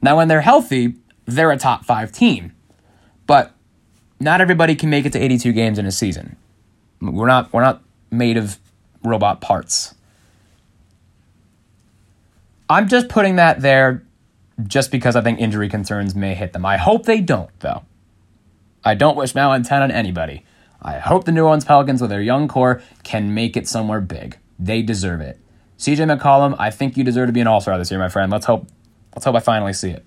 Now, 0.02 0.18
when 0.18 0.28
they're 0.28 0.42
healthy, 0.42 0.96
they're 1.26 1.52
a 1.52 1.58
top 1.58 1.86
five 1.86 2.12
team, 2.12 2.54
but 3.28 3.52
not 4.20 4.42
everybody 4.42 4.76
can 4.76 4.90
make 4.90 5.06
it 5.06 5.14
to 5.14 5.20
82 5.20 5.52
games 5.54 5.78
in 5.78 5.86
a 5.86 5.92
season. 5.92 6.36
We're 7.02 7.28
not 7.28 7.54
we're 7.54 7.62
not 7.62 7.82
made 8.12 8.38
of 8.38 8.58
robot 9.04 9.42
parts. 9.42 9.94
I'm 12.70 12.88
just 12.88 13.10
putting 13.10 13.38
that 13.38 13.62
there 13.62 14.04
just 14.68 14.92
because 14.92 15.16
I 15.16 15.22
think 15.22 15.40
injury 15.40 15.70
concerns 15.70 16.16
may 16.16 16.36
hit 16.36 16.54
them. 16.54 16.66
I 16.66 16.78
hope 16.78 17.06
they 17.06 17.22
don't, 17.22 17.50
though. 17.60 17.84
I 18.84 18.96
don't 18.96 19.18
wish 19.18 19.34
malintent 19.34 19.82
on 19.82 19.92
anybody. 19.92 20.46
I 20.82 21.00
hope 21.00 21.26
the 21.26 21.32
New 21.32 21.44
Orleans 21.44 21.66
Pelicans, 21.66 22.02
with 22.02 22.10
their 22.10 22.22
young 22.22 22.48
core, 22.48 22.82
can 23.04 23.34
make 23.34 23.58
it 23.58 23.68
somewhere 23.68 24.02
big. 24.02 24.38
They 24.58 24.82
deserve 24.82 25.22
it. 25.22 25.40
CJ 25.78 26.18
McCollum, 26.18 26.56
I 26.60 26.70
think 26.72 26.98
you 26.98 27.04
deserve 27.04 27.28
to 27.28 27.34
be 27.34 27.42
an 27.42 27.48
All 27.48 27.62
Star 27.62 27.78
this 27.78 27.92
year, 27.92 28.00
my 28.00 28.10
friend. 28.10 28.32
Let's 28.32 28.46
hope. 28.46 28.68
Let's 29.16 29.26
hope 29.26 29.36
I 29.36 29.40
finally 29.40 29.74
see 29.74 29.92
it. 29.92 30.06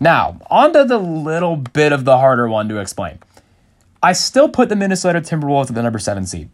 Now, 0.00 0.40
on 0.50 0.72
to 0.72 0.84
the 0.84 0.98
little 0.98 1.56
bit 1.56 1.92
of 1.92 2.04
the 2.04 2.18
harder 2.18 2.48
one 2.48 2.68
to 2.68 2.78
explain. 2.78 3.18
I 4.02 4.14
still 4.14 4.48
put 4.48 4.68
the 4.68 4.74
Minnesota 4.74 5.20
Timberwolves 5.20 5.68
at 5.68 5.74
the 5.76 5.82
number 5.82 6.00
seven 6.00 6.26
seed. 6.26 6.50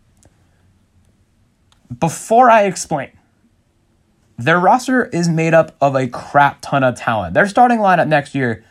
Before 1.98 2.50
I 2.50 2.64
explain, 2.64 3.10
their 4.38 4.60
roster 4.60 5.06
is 5.06 5.28
made 5.28 5.52
up 5.52 5.76
of 5.80 5.96
a 5.96 6.06
crap 6.06 6.58
ton 6.60 6.84
of 6.84 6.94
talent. 6.94 7.34
Their 7.34 7.48
starting 7.48 7.78
lineup 7.78 8.06
next 8.06 8.34
year, 8.34 8.64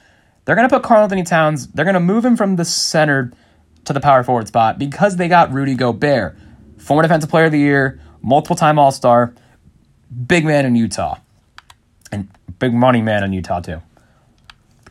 they're 0.46 0.56
going 0.56 0.68
to 0.68 0.74
put 0.74 0.84
Karl-Anthony 0.84 1.24
Towns, 1.24 1.68
they're 1.68 1.86
going 1.86 1.94
to 1.94 2.00
move 2.00 2.24
him 2.24 2.38
from 2.38 2.56
the 2.56 2.64
center 2.64 3.32
to 3.84 3.94
the 3.94 4.00
power 4.00 4.24
forward 4.24 4.48
spot 4.48 4.80
because 4.80 5.18
they 5.18 5.28
got 5.28 5.52
Rudy 5.52 5.76
Gobert, 5.76 6.38
former 6.78 7.04
defensive 7.04 7.30
player 7.30 7.46
of 7.46 7.52
the 7.52 7.60
year, 7.60 8.00
multiple 8.22 8.56
time 8.56 8.80
All 8.80 8.92
Star, 8.92 9.34
big 10.26 10.46
man 10.46 10.66
in 10.66 10.76
Utah, 10.76 11.18
and 12.14 12.30
big 12.60 12.74
money 12.74 13.02
man 13.02 13.26
in 13.26 13.34
Utah, 13.34 13.60
too. 13.60 13.82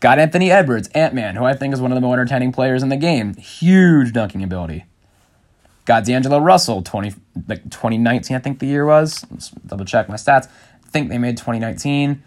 Got 0.01 0.19
Anthony 0.19 0.51
Edwards, 0.51 0.89
Ant 0.89 1.15
Man, 1.15 1.37
who 1.37 1.45
I 1.45 1.55
think 1.55 1.73
is 1.73 1.81
one 1.81 1.91
of 1.91 1.97
the 1.97 2.03
more 2.03 2.13
entertaining 2.13 2.53
players 2.53 2.83
in 2.83 2.91
the 2.91 2.99
game. 2.99 3.35
Huge 3.37 4.13
dunking 4.13 4.43
ability. 4.43 4.85
Got 5.87 6.05
D'Angelo 6.05 6.39
Russell, 6.39 6.83
20, 6.83 7.15
like 7.47 7.63
2019, 7.71 8.37
I 8.37 8.41
think 8.41 8.59
the 8.59 8.67
year 8.67 8.85
was. 8.85 9.25
Let's 9.31 9.51
double 9.51 9.85
check 9.85 10.09
my 10.09 10.17
stats. 10.17 10.49
I 10.85 10.89
think 10.89 11.09
they 11.09 11.17
made 11.17 11.37
2019. 11.37 12.23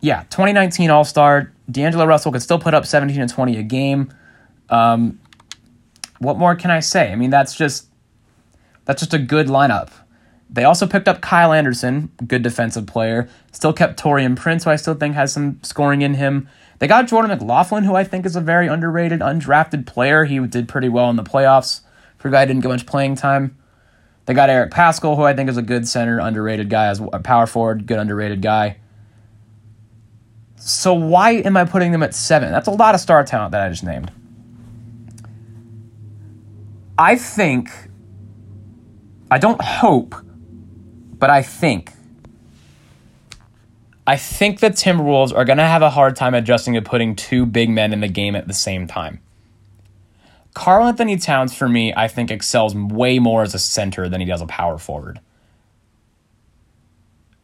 Yeah, 0.00 0.24
2019 0.24 0.90
All 0.90 1.04
Star. 1.04 1.52
D'Angelo 1.70 2.04
Russell 2.04 2.32
could 2.32 2.42
still 2.42 2.58
put 2.58 2.74
up 2.74 2.84
17 2.84 3.18
and 3.20 3.30
20 3.30 3.56
a 3.56 3.62
game. 3.62 4.12
Um, 4.68 5.20
what 6.18 6.36
more 6.36 6.56
can 6.56 6.70
I 6.70 6.80
say? 6.80 7.12
I 7.12 7.14
mean, 7.14 7.30
that's 7.30 7.54
just 7.54 7.86
that's 8.84 9.00
just 9.00 9.14
a 9.14 9.18
good 9.18 9.46
lineup. 9.46 9.90
They 10.50 10.64
also 10.64 10.86
picked 10.86 11.08
up 11.08 11.20
Kyle 11.20 11.52
Anderson, 11.52 12.10
good 12.26 12.42
defensive 12.42 12.86
player. 12.86 13.28
Still 13.52 13.72
kept 13.72 14.02
Taurean 14.02 14.36
Prince, 14.36 14.64
who 14.64 14.70
I 14.70 14.76
still 14.76 14.94
think 14.94 15.14
has 15.14 15.32
some 15.32 15.60
scoring 15.62 16.02
in 16.02 16.14
him. 16.14 16.48
They 16.80 16.88
got 16.88 17.06
Jordan 17.06 17.30
McLaughlin, 17.30 17.84
who 17.84 17.94
I 17.94 18.04
think 18.04 18.26
is 18.26 18.36
a 18.36 18.40
very 18.40 18.66
underrated, 18.66 19.20
undrafted 19.20 19.86
player. 19.86 20.24
He 20.24 20.38
did 20.40 20.68
pretty 20.68 20.88
well 20.88 21.08
in 21.08 21.16
the 21.16 21.22
playoffs 21.22 21.80
for 22.24 22.28
a 22.28 22.30
guy 22.30 22.46
didn't 22.46 22.62
get 22.62 22.68
much 22.68 22.86
playing 22.86 23.16
time. 23.16 23.54
They 24.24 24.32
got 24.32 24.48
Eric 24.48 24.70
Paschall, 24.70 25.14
who 25.14 25.24
I 25.24 25.34
think 25.34 25.50
is 25.50 25.58
a 25.58 25.62
good 25.62 25.86
center, 25.86 26.18
underrated 26.18 26.70
guy, 26.70 26.86
as 26.86 26.98
a 27.12 27.18
power 27.18 27.46
forward, 27.46 27.86
good 27.86 27.98
underrated 27.98 28.40
guy. 28.40 28.78
So 30.56 30.94
why 30.94 31.32
am 31.32 31.54
I 31.58 31.66
putting 31.66 31.92
them 31.92 32.02
at 32.02 32.14
seven? 32.14 32.50
That's 32.50 32.66
a 32.66 32.70
lot 32.70 32.94
of 32.94 33.02
star 33.02 33.24
talent 33.24 33.52
that 33.52 33.60
I 33.60 33.68
just 33.68 33.84
named. 33.84 34.10
I 36.96 37.16
think, 37.16 37.68
I 39.30 39.36
don't 39.36 39.60
hope, 39.60 40.14
but 41.18 41.28
I 41.28 41.42
think 41.42 41.90
I 44.06 44.16
think 44.16 44.60
the 44.60 44.70
Timberwolves 44.70 45.36
are 45.36 45.44
going 45.44 45.58
to 45.58 45.64
have 45.64 45.82
a 45.82 45.90
hard 45.90 46.16
time 46.16 46.32
adjusting 46.32 46.72
to 46.72 46.80
putting 46.80 47.16
two 47.16 47.44
big 47.44 47.68
men 47.68 47.92
in 47.92 48.00
the 48.00 48.08
game 48.08 48.34
at 48.34 48.48
the 48.48 48.54
same 48.54 48.86
time. 48.86 49.20
Karl-Anthony 50.54 51.16
Towns, 51.16 51.52
for 51.52 51.68
me, 51.68 51.92
I 51.94 52.06
think 52.08 52.30
excels 52.30 52.74
way 52.74 53.18
more 53.18 53.42
as 53.42 53.54
a 53.54 53.58
center 53.58 54.08
than 54.08 54.20
he 54.20 54.26
does 54.26 54.40
a 54.40 54.46
power 54.46 54.78
forward. 54.78 55.20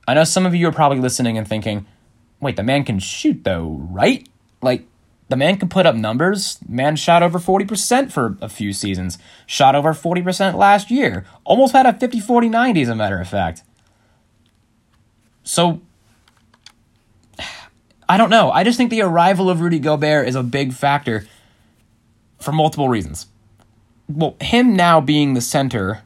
I 0.06 0.14
know 0.14 0.24
some 0.24 0.46
of 0.46 0.54
you 0.54 0.68
are 0.68 0.72
probably 0.72 1.00
listening 1.00 1.36
and 1.36 1.46
thinking, 1.46 1.86
wait, 2.40 2.56
the 2.56 2.62
man 2.62 2.84
can 2.84 2.98
shoot 3.00 3.44
though, 3.44 3.86
right? 3.90 4.26
Like, 4.62 4.86
the 5.28 5.36
man 5.36 5.58
can 5.58 5.68
put 5.68 5.86
up 5.86 5.94
numbers. 5.94 6.58
Man 6.68 6.96
shot 6.96 7.22
over 7.22 7.38
40% 7.38 8.10
for 8.10 8.36
a 8.40 8.48
few 8.48 8.72
seasons. 8.72 9.18
Shot 9.46 9.76
over 9.76 9.92
40% 9.92 10.54
last 10.56 10.90
year. 10.90 11.24
Almost 11.44 11.72
had 11.72 11.86
a 11.86 11.92
50 11.92 12.18
40 12.18 12.48
90, 12.48 12.82
as 12.82 12.88
a 12.88 12.96
matter 12.96 13.20
of 13.20 13.28
fact. 13.28 13.62
So, 15.44 15.80
I 18.08 18.16
don't 18.16 18.30
know. 18.30 18.50
I 18.50 18.64
just 18.64 18.76
think 18.76 18.90
the 18.90 19.02
arrival 19.02 19.48
of 19.48 19.60
Rudy 19.60 19.78
Gobert 19.78 20.26
is 20.26 20.34
a 20.34 20.42
big 20.42 20.72
factor 20.72 21.26
for 22.40 22.52
multiple 22.52 22.88
reasons. 22.88 23.26
Well, 24.08 24.36
him 24.40 24.74
now 24.74 25.00
being 25.00 25.34
the 25.34 25.40
center, 25.40 26.02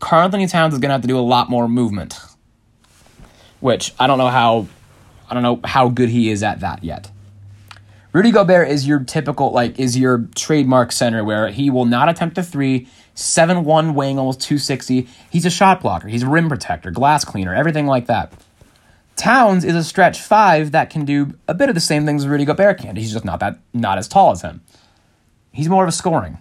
Karl-Anthony 0.00 0.46
Towns 0.46 0.74
is 0.74 0.80
going 0.80 0.88
to 0.88 0.94
have 0.94 1.02
to 1.02 1.08
do 1.08 1.18
a 1.18 1.20
lot 1.20 1.48
more 1.50 1.68
movement, 1.68 2.18
which 3.60 3.94
I 3.98 4.06
don't 4.06 4.18
know 4.18 4.28
how 4.28 4.66
I 5.30 5.34
don't 5.34 5.42
know 5.42 5.60
how 5.64 5.88
good 5.88 6.08
he 6.08 6.30
is 6.30 6.42
at 6.42 6.60
that 6.60 6.82
yet. 6.82 7.10
Rudy 8.12 8.30
Gobert 8.30 8.68
is 8.68 8.86
your 8.86 9.00
typical 9.00 9.52
like 9.52 9.78
is 9.78 9.96
your 9.96 10.26
trademark 10.34 10.92
center 10.92 11.22
where 11.22 11.48
he 11.50 11.70
will 11.70 11.84
not 11.84 12.08
attempt 12.08 12.38
a 12.38 12.42
three, 12.42 12.88
seven 13.14 13.64
one 13.64 13.94
weighing 13.94 14.18
almost 14.18 14.40
260. 14.40 15.06
He's 15.30 15.44
a 15.44 15.50
shot 15.50 15.82
blocker, 15.82 16.08
he's 16.08 16.22
a 16.22 16.28
rim 16.28 16.48
protector, 16.48 16.90
glass 16.90 17.24
cleaner, 17.24 17.54
everything 17.54 17.86
like 17.86 18.06
that. 18.06 18.32
Towns 19.16 19.64
is 19.64 19.74
a 19.74 19.84
stretch 19.84 20.20
five 20.20 20.70
that 20.70 20.90
can 20.90 21.04
do 21.04 21.34
a 21.48 21.54
bit 21.54 21.68
of 21.68 21.74
the 21.74 21.80
same 21.80 22.06
things 22.06 22.26
Rudy 22.26 22.44
Gobert 22.44 22.78
can. 22.78 22.96
He's 22.96 23.12
just 23.12 23.24
not 23.24 23.40
that 23.40 23.58
not 23.74 23.98
as 23.98 24.08
tall 24.08 24.30
as 24.30 24.42
him. 24.42 24.62
He's 25.58 25.68
more 25.68 25.82
of 25.82 25.88
a 25.88 25.92
scoring. 25.92 26.38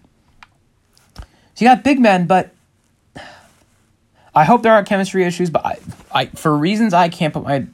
So 1.15 1.25
you 1.57 1.65
got 1.65 1.83
big 1.83 1.99
men, 1.99 2.27
but 2.27 2.53
I 4.35 4.43
hope 4.43 4.61
there 4.61 4.71
aren't 4.71 4.87
chemistry 4.87 5.23
issues, 5.23 5.49
but 5.49 5.65
I, 5.65 5.79
I 6.13 6.25
for 6.27 6.55
reasons 6.55 6.93
I 6.93 7.09
can't 7.09 7.33
put 7.33 7.41
my 7.41 7.65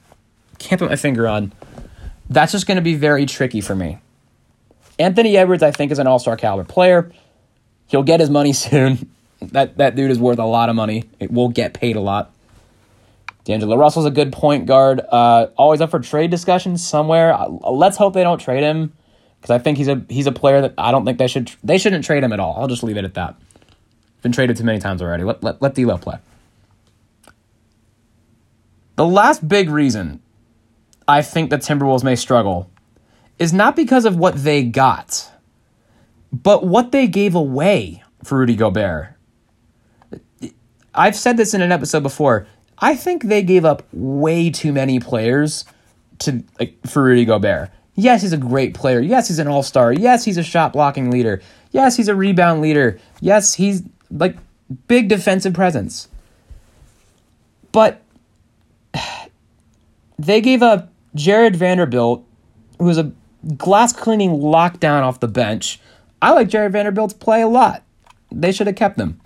can't 0.57 0.79
put 0.79 0.89
my 0.89 0.95
finger 0.95 1.27
on, 1.27 1.51
that's 2.29 2.53
just 2.53 2.65
going 2.65 2.77
to 2.77 2.81
be 2.81 2.95
very 2.95 3.25
tricky 3.25 3.59
for 3.59 3.75
me. 3.75 3.97
Anthony 4.97 5.35
Edwards, 5.35 5.63
I 5.63 5.71
think, 5.71 5.91
is 5.91 5.99
an 5.99 6.07
all 6.07 6.17
star 6.17 6.37
caliber 6.37 6.63
player. 6.63 7.11
He'll 7.87 8.03
get 8.03 8.21
his 8.21 8.29
money 8.29 8.53
soon. 8.53 9.11
That 9.41 9.75
that 9.79 9.97
dude 9.97 10.11
is 10.11 10.19
worth 10.19 10.39
a 10.39 10.45
lot 10.45 10.69
of 10.69 10.77
money. 10.77 11.09
It 11.19 11.29
will 11.29 11.49
get 11.49 11.73
paid 11.73 11.97
a 11.97 12.01
lot. 12.01 12.31
D'Angelo 13.43 13.75
Russell's 13.75 14.05
a 14.05 14.11
good 14.11 14.31
point 14.31 14.65
guard. 14.65 15.01
Uh, 15.11 15.47
always 15.57 15.81
up 15.81 15.91
for 15.91 15.99
trade 15.99 16.31
discussions 16.31 16.87
somewhere. 16.87 17.33
Uh, 17.33 17.49
let's 17.49 17.97
hope 17.97 18.13
they 18.13 18.23
don't 18.23 18.39
trade 18.39 18.63
him 18.63 18.93
because 19.43 19.59
I 19.59 19.61
think 19.61 19.77
he's 19.77 19.89
a 19.89 20.01
he's 20.07 20.25
a 20.25 20.31
player 20.31 20.61
that 20.61 20.73
I 20.77 20.91
don't 20.91 21.03
think 21.03 21.17
they 21.17 21.27
should 21.27 21.51
they 21.65 21.77
shouldn't 21.77 22.05
trade 22.05 22.23
him 22.23 22.31
at 22.31 22.39
all. 22.39 22.55
I'll 22.57 22.69
just 22.69 22.81
leave 22.81 22.95
it 22.95 23.03
at 23.03 23.15
that. 23.15 23.35
Been 24.21 24.31
traded 24.31 24.55
too 24.55 24.63
many 24.63 24.79
times 24.79 25.01
already. 25.01 25.25
Let 25.25 25.43
let 25.43 25.61
let 25.61 25.75
D'Lo 25.75 25.97
play. 25.97 26.17
The 28.95 29.05
last 29.05 29.45
big 29.45 29.69
reason 29.69 30.21
I 31.09 31.23
think 31.23 31.49
the 31.49 31.57
Timberwolves 31.57 32.05
may 32.05 32.15
struggle 32.15 32.69
is 33.37 33.51
not 33.51 33.75
because 33.75 34.05
of 34.05 34.15
what 34.15 34.41
they 34.41 34.63
got, 34.63 35.29
but 36.31 36.65
what 36.65 36.93
they 36.93 37.07
gave 37.07 37.35
away 37.35 38.01
for 38.23 38.37
Rudy 38.37 38.55
Gobert. 38.55 39.09
I've 40.95 41.17
said 41.17 41.35
this 41.35 41.53
in 41.53 41.61
an 41.61 41.73
episode 41.73 42.03
before. 42.03 42.47
I 42.77 42.95
think 42.95 43.23
they 43.23 43.43
gave 43.43 43.65
up 43.65 43.83
way 43.91 44.49
too 44.51 44.71
many 44.71 45.01
players 45.01 45.65
to 46.19 46.45
like, 46.57 46.77
for 46.87 47.03
Rudy 47.03 47.25
Gobert. 47.25 47.71
Yes, 47.95 48.21
he's 48.21 48.33
a 48.33 48.37
great 48.37 48.73
player. 48.73 48.99
Yes, 48.99 49.27
he's 49.27 49.39
an 49.39 49.47
all-star. 49.47 49.93
Yes, 49.93 50.25
he's 50.25 50.37
a 50.37 50.43
shot 50.43 50.73
blocking 50.73 51.11
leader. 51.11 51.41
Yes, 51.71 51.95
he's 51.95 52.07
a 52.07 52.15
rebound 52.15 52.61
leader. 52.61 52.99
Yes, 53.21 53.53
he's 53.53 53.83
like 54.09 54.37
big 54.87 55.09
defensive 55.09 55.53
presence. 55.53 56.07
But 57.71 58.01
they 60.17 60.41
gave 60.41 60.63
up 60.63 60.91
Jarred 61.13 61.55
Vanderbilt, 61.55 62.25
who 62.79 62.85
was 62.85 62.97
a 62.97 63.11
glass 63.57 63.93
cleaning 63.93 64.31
lockdown 64.31 65.03
off 65.03 65.19
the 65.19 65.27
bench. 65.27 65.79
I 66.21 66.31
like 66.31 66.47
Jarred 66.47 66.71
Vanderbilt's 66.71 67.13
play 67.13 67.41
a 67.41 67.47
lot. 67.47 67.83
They 68.31 68.51
should 68.51 68.67
have 68.67 68.75
kept 68.75 68.99
him. 68.99 69.19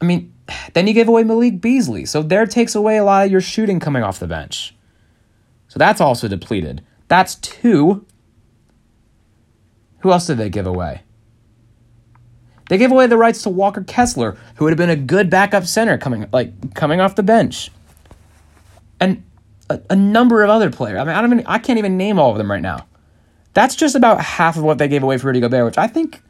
I 0.00 0.06
mean, 0.06 0.32
then 0.72 0.86
you 0.86 0.94
gave 0.94 1.08
away 1.08 1.24
Malik 1.24 1.60
Beasley, 1.60 2.06
so 2.06 2.22
there 2.22 2.46
takes 2.46 2.74
away 2.74 2.96
a 2.96 3.04
lot 3.04 3.26
of 3.26 3.32
your 3.32 3.40
shooting 3.40 3.80
coming 3.80 4.02
off 4.02 4.18
the 4.18 4.26
bench. 4.26 4.74
So 5.68 5.78
that's 5.78 6.00
also 6.00 6.28
depleted. 6.28 6.82
That's 7.08 7.36
two. 7.36 8.06
Who 10.00 10.12
else 10.12 10.26
did 10.26 10.38
they 10.38 10.50
give 10.50 10.66
away? 10.66 11.02
They 12.68 12.78
gave 12.78 12.92
away 12.92 13.06
the 13.06 13.18
rights 13.18 13.42
to 13.42 13.50
Walker 13.50 13.82
Kessler, 13.82 14.36
who 14.56 14.64
would 14.64 14.70
have 14.70 14.78
been 14.78 14.90
a 14.90 14.96
good 14.96 15.28
backup 15.28 15.66
center 15.66 15.98
coming 15.98 16.26
like 16.32 16.74
coming 16.74 17.00
off 17.00 17.14
the 17.14 17.22
bench. 17.22 17.70
And 19.00 19.22
a, 19.68 19.80
a 19.90 19.96
number 19.96 20.42
of 20.42 20.50
other 20.50 20.70
players. 20.70 20.98
I 20.98 21.04
mean, 21.04 21.14
I 21.14 21.20
don't 21.20 21.32
even 21.32 21.46
I 21.46 21.58
can't 21.58 21.78
even 21.78 21.96
name 21.96 22.18
all 22.18 22.30
of 22.30 22.38
them 22.38 22.50
right 22.50 22.62
now. 22.62 22.86
That's 23.52 23.76
just 23.76 23.94
about 23.94 24.20
half 24.20 24.56
of 24.56 24.64
what 24.64 24.78
they 24.78 24.88
gave 24.88 25.02
away 25.02 25.18
for 25.18 25.28
Rudy 25.28 25.40
Gobert, 25.40 25.64
which 25.64 25.78
I 25.78 25.86
think 25.86 26.22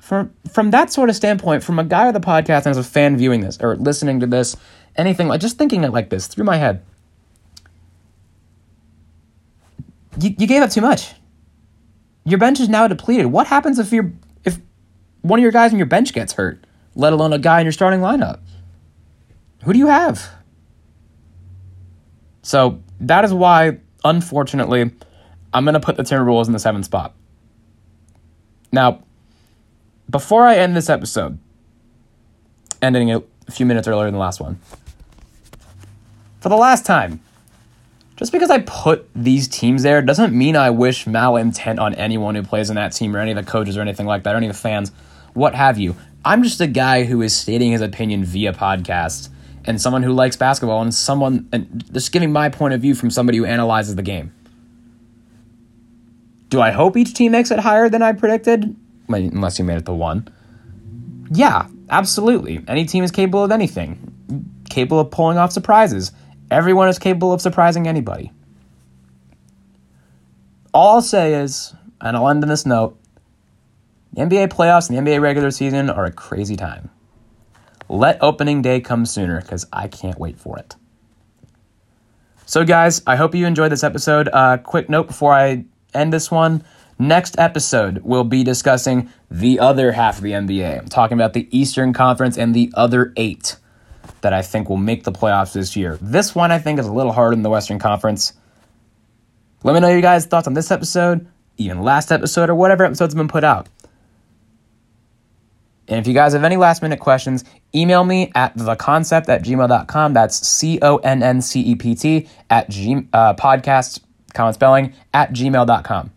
from 0.00 0.32
from 0.50 0.70
that 0.72 0.92
sort 0.92 1.08
of 1.08 1.16
standpoint, 1.16 1.62
from 1.62 1.78
a 1.78 1.84
guy 1.84 2.06
with 2.06 2.16
a 2.16 2.20
podcast 2.20 2.66
and 2.66 2.68
as 2.68 2.76
a 2.76 2.84
fan 2.84 3.16
viewing 3.16 3.40
this 3.40 3.58
or 3.60 3.76
listening 3.76 4.20
to 4.20 4.26
this, 4.26 4.56
anything 4.96 5.28
like 5.28 5.40
just 5.40 5.56
thinking 5.56 5.84
it 5.84 5.92
like 5.92 6.10
this 6.10 6.26
through 6.26 6.44
my 6.44 6.56
head. 6.56 6.84
You, 10.20 10.34
you 10.38 10.46
gave 10.46 10.62
up 10.62 10.70
too 10.70 10.80
much. 10.80 11.14
Your 12.24 12.38
bench 12.38 12.60
is 12.60 12.68
now 12.68 12.86
depleted. 12.86 13.26
What 13.26 13.46
happens 13.46 13.78
if 13.78 13.92
you 13.92 14.16
if 14.44 14.58
one 15.22 15.38
of 15.38 15.42
your 15.42 15.52
guys 15.52 15.72
on 15.72 15.78
your 15.78 15.86
bench 15.86 16.12
gets 16.12 16.34
hurt, 16.34 16.64
let 16.94 17.12
alone 17.12 17.32
a 17.32 17.38
guy 17.38 17.60
in 17.60 17.66
your 17.66 17.72
starting 17.72 18.00
lineup? 18.00 18.40
Who 19.64 19.72
do 19.72 19.78
you 19.78 19.86
have? 19.86 20.30
So 22.42 22.80
that 23.00 23.24
is 23.24 23.32
why, 23.32 23.78
unfortunately, 24.04 24.90
I'm 25.54 25.64
going 25.64 25.74
to 25.74 25.80
put 25.80 25.96
the 25.96 26.02
Timberwolves 26.02 26.46
in 26.46 26.52
the 26.52 26.58
seventh 26.58 26.84
spot. 26.84 27.14
Now, 28.72 29.02
before 30.10 30.46
I 30.46 30.56
end 30.56 30.76
this 30.76 30.90
episode, 30.90 31.38
ending 32.80 33.08
it 33.08 33.28
a 33.46 33.52
few 33.52 33.66
minutes 33.66 33.86
earlier 33.86 34.06
than 34.06 34.14
the 34.14 34.20
last 34.20 34.40
one, 34.40 34.58
for 36.40 36.48
the 36.48 36.56
last 36.56 36.84
time, 36.84 37.20
just 38.16 38.32
because 38.32 38.50
I 38.50 38.58
put 38.60 39.08
these 39.14 39.48
teams 39.48 39.82
there 39.82 40.02
doesn't 40.02 40.36
mean 40.36 40.56
I 40.56 40.70
wish 40.70 41.06
malintent 41.06 41.80
on 41.80 41.94
anyone 41.94 42.34
who 42.34 42.42
plays 42.42 42.68
in 42.68 42.76
that 42.76 42.92
team 42.92 43.16
or 43.16 43.18
any 43.18 43.32
of 43.32 43.36
the 43.36 43.50
coaches 43.50 43.76
or 43.76 43.80
anything 43.80 44.06
like 44.06 44.24
that 44.24 44.34
or 44.34 44.38
any 44.38 44.48
of 44.48 44.52
the 44.52 44.58
fans, 44.58 44.92
what 45.34 45.54
have 45.54 45.78
you. 45.78 45.96
I'm 46.24 46.42
just 46.42 46.60
a 46.60 46.66
guy 46.66 47.04
who 47.04 47.22
is 47.22 47.34
stating 47.34 47.72
his 47.72 47.80
opinion 47.80 48.24
via 48.24 48.52
podcast 48.52 49.28
and 49.64 49.80
someone 49.80 50.02
who 50.02 50.12
likes 50.12 50.36
basketball 50.36 50.82
and 50.82 50.94
someone 50.94 51.48
and 51.52 51.84
just 51.92 52.12
giving 52.12 52.32
my 52.32 52.48
point 52.48 52.74
of 52.74 52.80
view 52.80 52.94
from 52.94 53.10
somebody 53.10 53.38
who 53.38 53.44
analyzes 53.44 53.96
the 53.96 54.02
game. 54.02 54.32
Do 56.48 56.60
I 56.60 56.70
hope 56.70 56.96
each 56.96 57.14
team 57.14 57.32
makes 57.32 57.50
it 57.50 57.60
higher 57.60 57.88
than 57.88 58.02
I 58.02 58.12
predicted? 58.12 58.76
Unless 59.08 59.58
you 59.58 59.64
made 59.64 59.78
it 59.78 59.86
to 59.86 59.92
one. 59.94 60.28
Yeah, 61.30 61.66
absolutely. 61.88 62.62
Any 62.68 62.84
team 62.84 63.04
is 63.04 63.10
capable 63.10 63.42
of 63.42 63.50
anything, 63.50 64.52
capable 64.68 65.00
of 65.00 65.10
pulling 65.10 65.38
off 65.38 65.50
surprises. 65.50 66.12
Everyone 66.52 66.88
is 66.88 66.98
capable 66.98 67.32
of 67.32 67.40
surprising 67.40 67.88
anybody. 67.88 68.30
All 70.74 70.96
I'll 70.96 71.02
say 71.02 71.34
is, 71.34 71.74
and 72.00 72.16
I'll 72.16 72.28
end 72.28 72.44
on 72.44 72.48
this 72.48 72.66
note 72.66 72.98
the 74.12 74.20
NBA 74.20 74.48
playoffs 74.48 74.90
and 74.90 75.06
the 75.06 75.10
NBA 75.10 75.22
regular 75.22 75.50
season 75.50 75.88
are 75.88 76.04
a 76.04 76.12
crazy 76.12 76.54
time. 76.54 76.90
Let 77.88 78.22
opening 78.22 78.60
day 78.60 78.80
come 78.80 79.06
sooner 79.06 79.40
because 79.40 79.66
I 79.72 79.88
can't 79.88 80.18
wait 80.18 80.38
for 80.38 80.58
it. 80.58 80.76
So, 82.44 82.64
guys, 82.64 83.00
I 83.06 83.16
hope 83.16 83.34
you 83.34 83.46
enjoyed 83.46 83.72
this 83.72 83.82
episode. 83.82 84.28
Uh, 84.30 84.58
quick 84.58 84.90
note 84.90 85.06
before 85.06 85.32
I 85.32 85.64
end 85.94 86.12
this 86.12 86.30
one. 86.30 86.62
Next 86.98 87.38
episode, 87.38 88.02
we'll 88.04 88.24
be 88.24 88.44
discussing 88.44 89.10
the 89.30 89.58
other 89.58 89.92
half 89.92 90.18
of 90.18 90.22
the 90.22 90.32
NBA. 90.32 90.80
I'm 90.80 90.88
talking 90.88 91.16
about 91.16 91.32
the 91.32 91.48
Eastern 91.56 91.94
Conference 91.94 92.36
and 92.36 92.54
the 92.54 92.70
other 92.74 93.14
eight 93.16 93.56
that 94.22 94.32
I 94.32 94.42
think 94.42 94.68
will 94.68 94.76
make 94.76 95.04
the 95.04 95.12
playoffs 95.12 95.52
this 95.52 95.76
year. 95.76 95.98
This 96.00 96.34
one 96.34 96.50
I 96.50 96.58
think 96.58 96.78
is 96.78 96.86
a 96.86 96.92
little 96.92 97.12
harder 97.12 97.36
than 97.36 97.42
the 97.42 97.50
Western 97.50 97.78
Conference. 97.78 98.32
Let 99.62 99.74
me 99.74 99.80
know 99.80 99.88
your 99.88 100.00
guys' 100.00 100.26
thoughts 100.26 100.46
on 100.46 100.54
this 100.54 100.70
episode, 100.70 101.26
even 101.56 101.82
last 101.82 102.10
episode, 102.10 102.50
or 102.50 102.54
whatever 102.54 102.84
episode's 102.84 103.14
been 103.14 103.28
put 103.28 103.44
out. 103.44 103.68
And 105.88 105.98
if 105.98 106.06
you 106.06 106.14
guys 106.14 106.32
have 106.32 106.44
any 106.44 106.56
last 106.56 106.82
minute 106.82 107.00
questions, 107.00 107.44
email 107.74 108.04
me 108.04 108.30
at 108.34 108.56
theconncept 108.56 109.28
at 109.28 109.42
gmail.com. 109.42 110.14
That's 110.14 110.46
C 110.46 110.78
O 110.80 110.96
N 110.98 111.22
N 111.22 111.42
C 111.42 111.60
E 111.60 111.74
P 111.74 111.94
T 111.94 112.28
at 112.48 112.70
G, 112.70 113.06
uh, 113.12 113.34
podcast, 113.34 114.00
common 114.32 114.54
spelling, 114.54 114.94
at 115.12 115.32
gmail.com. 115.32 116.10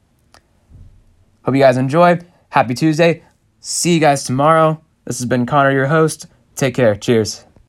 Hope 1.44 1.56
you 1.56 1.62
guys 1.62 1.78
enjoy. 1.78 2.20
Happy 2.50 2.74
Tuesday. 2.74 3.24
See 3.60 3.96
you 3.96 4.00
guys 4.00 4.24
tomorrow. 4.24 4.82
This 5.06 5.20
has 5.20 5.26
been 5.26 5.46
Connor, 5.46 5.72
your 5.72 5.88
host. 5.88 6.28
Take 6.56 6.76
care. 6.76 6.96
Cheers. 6.96 7.45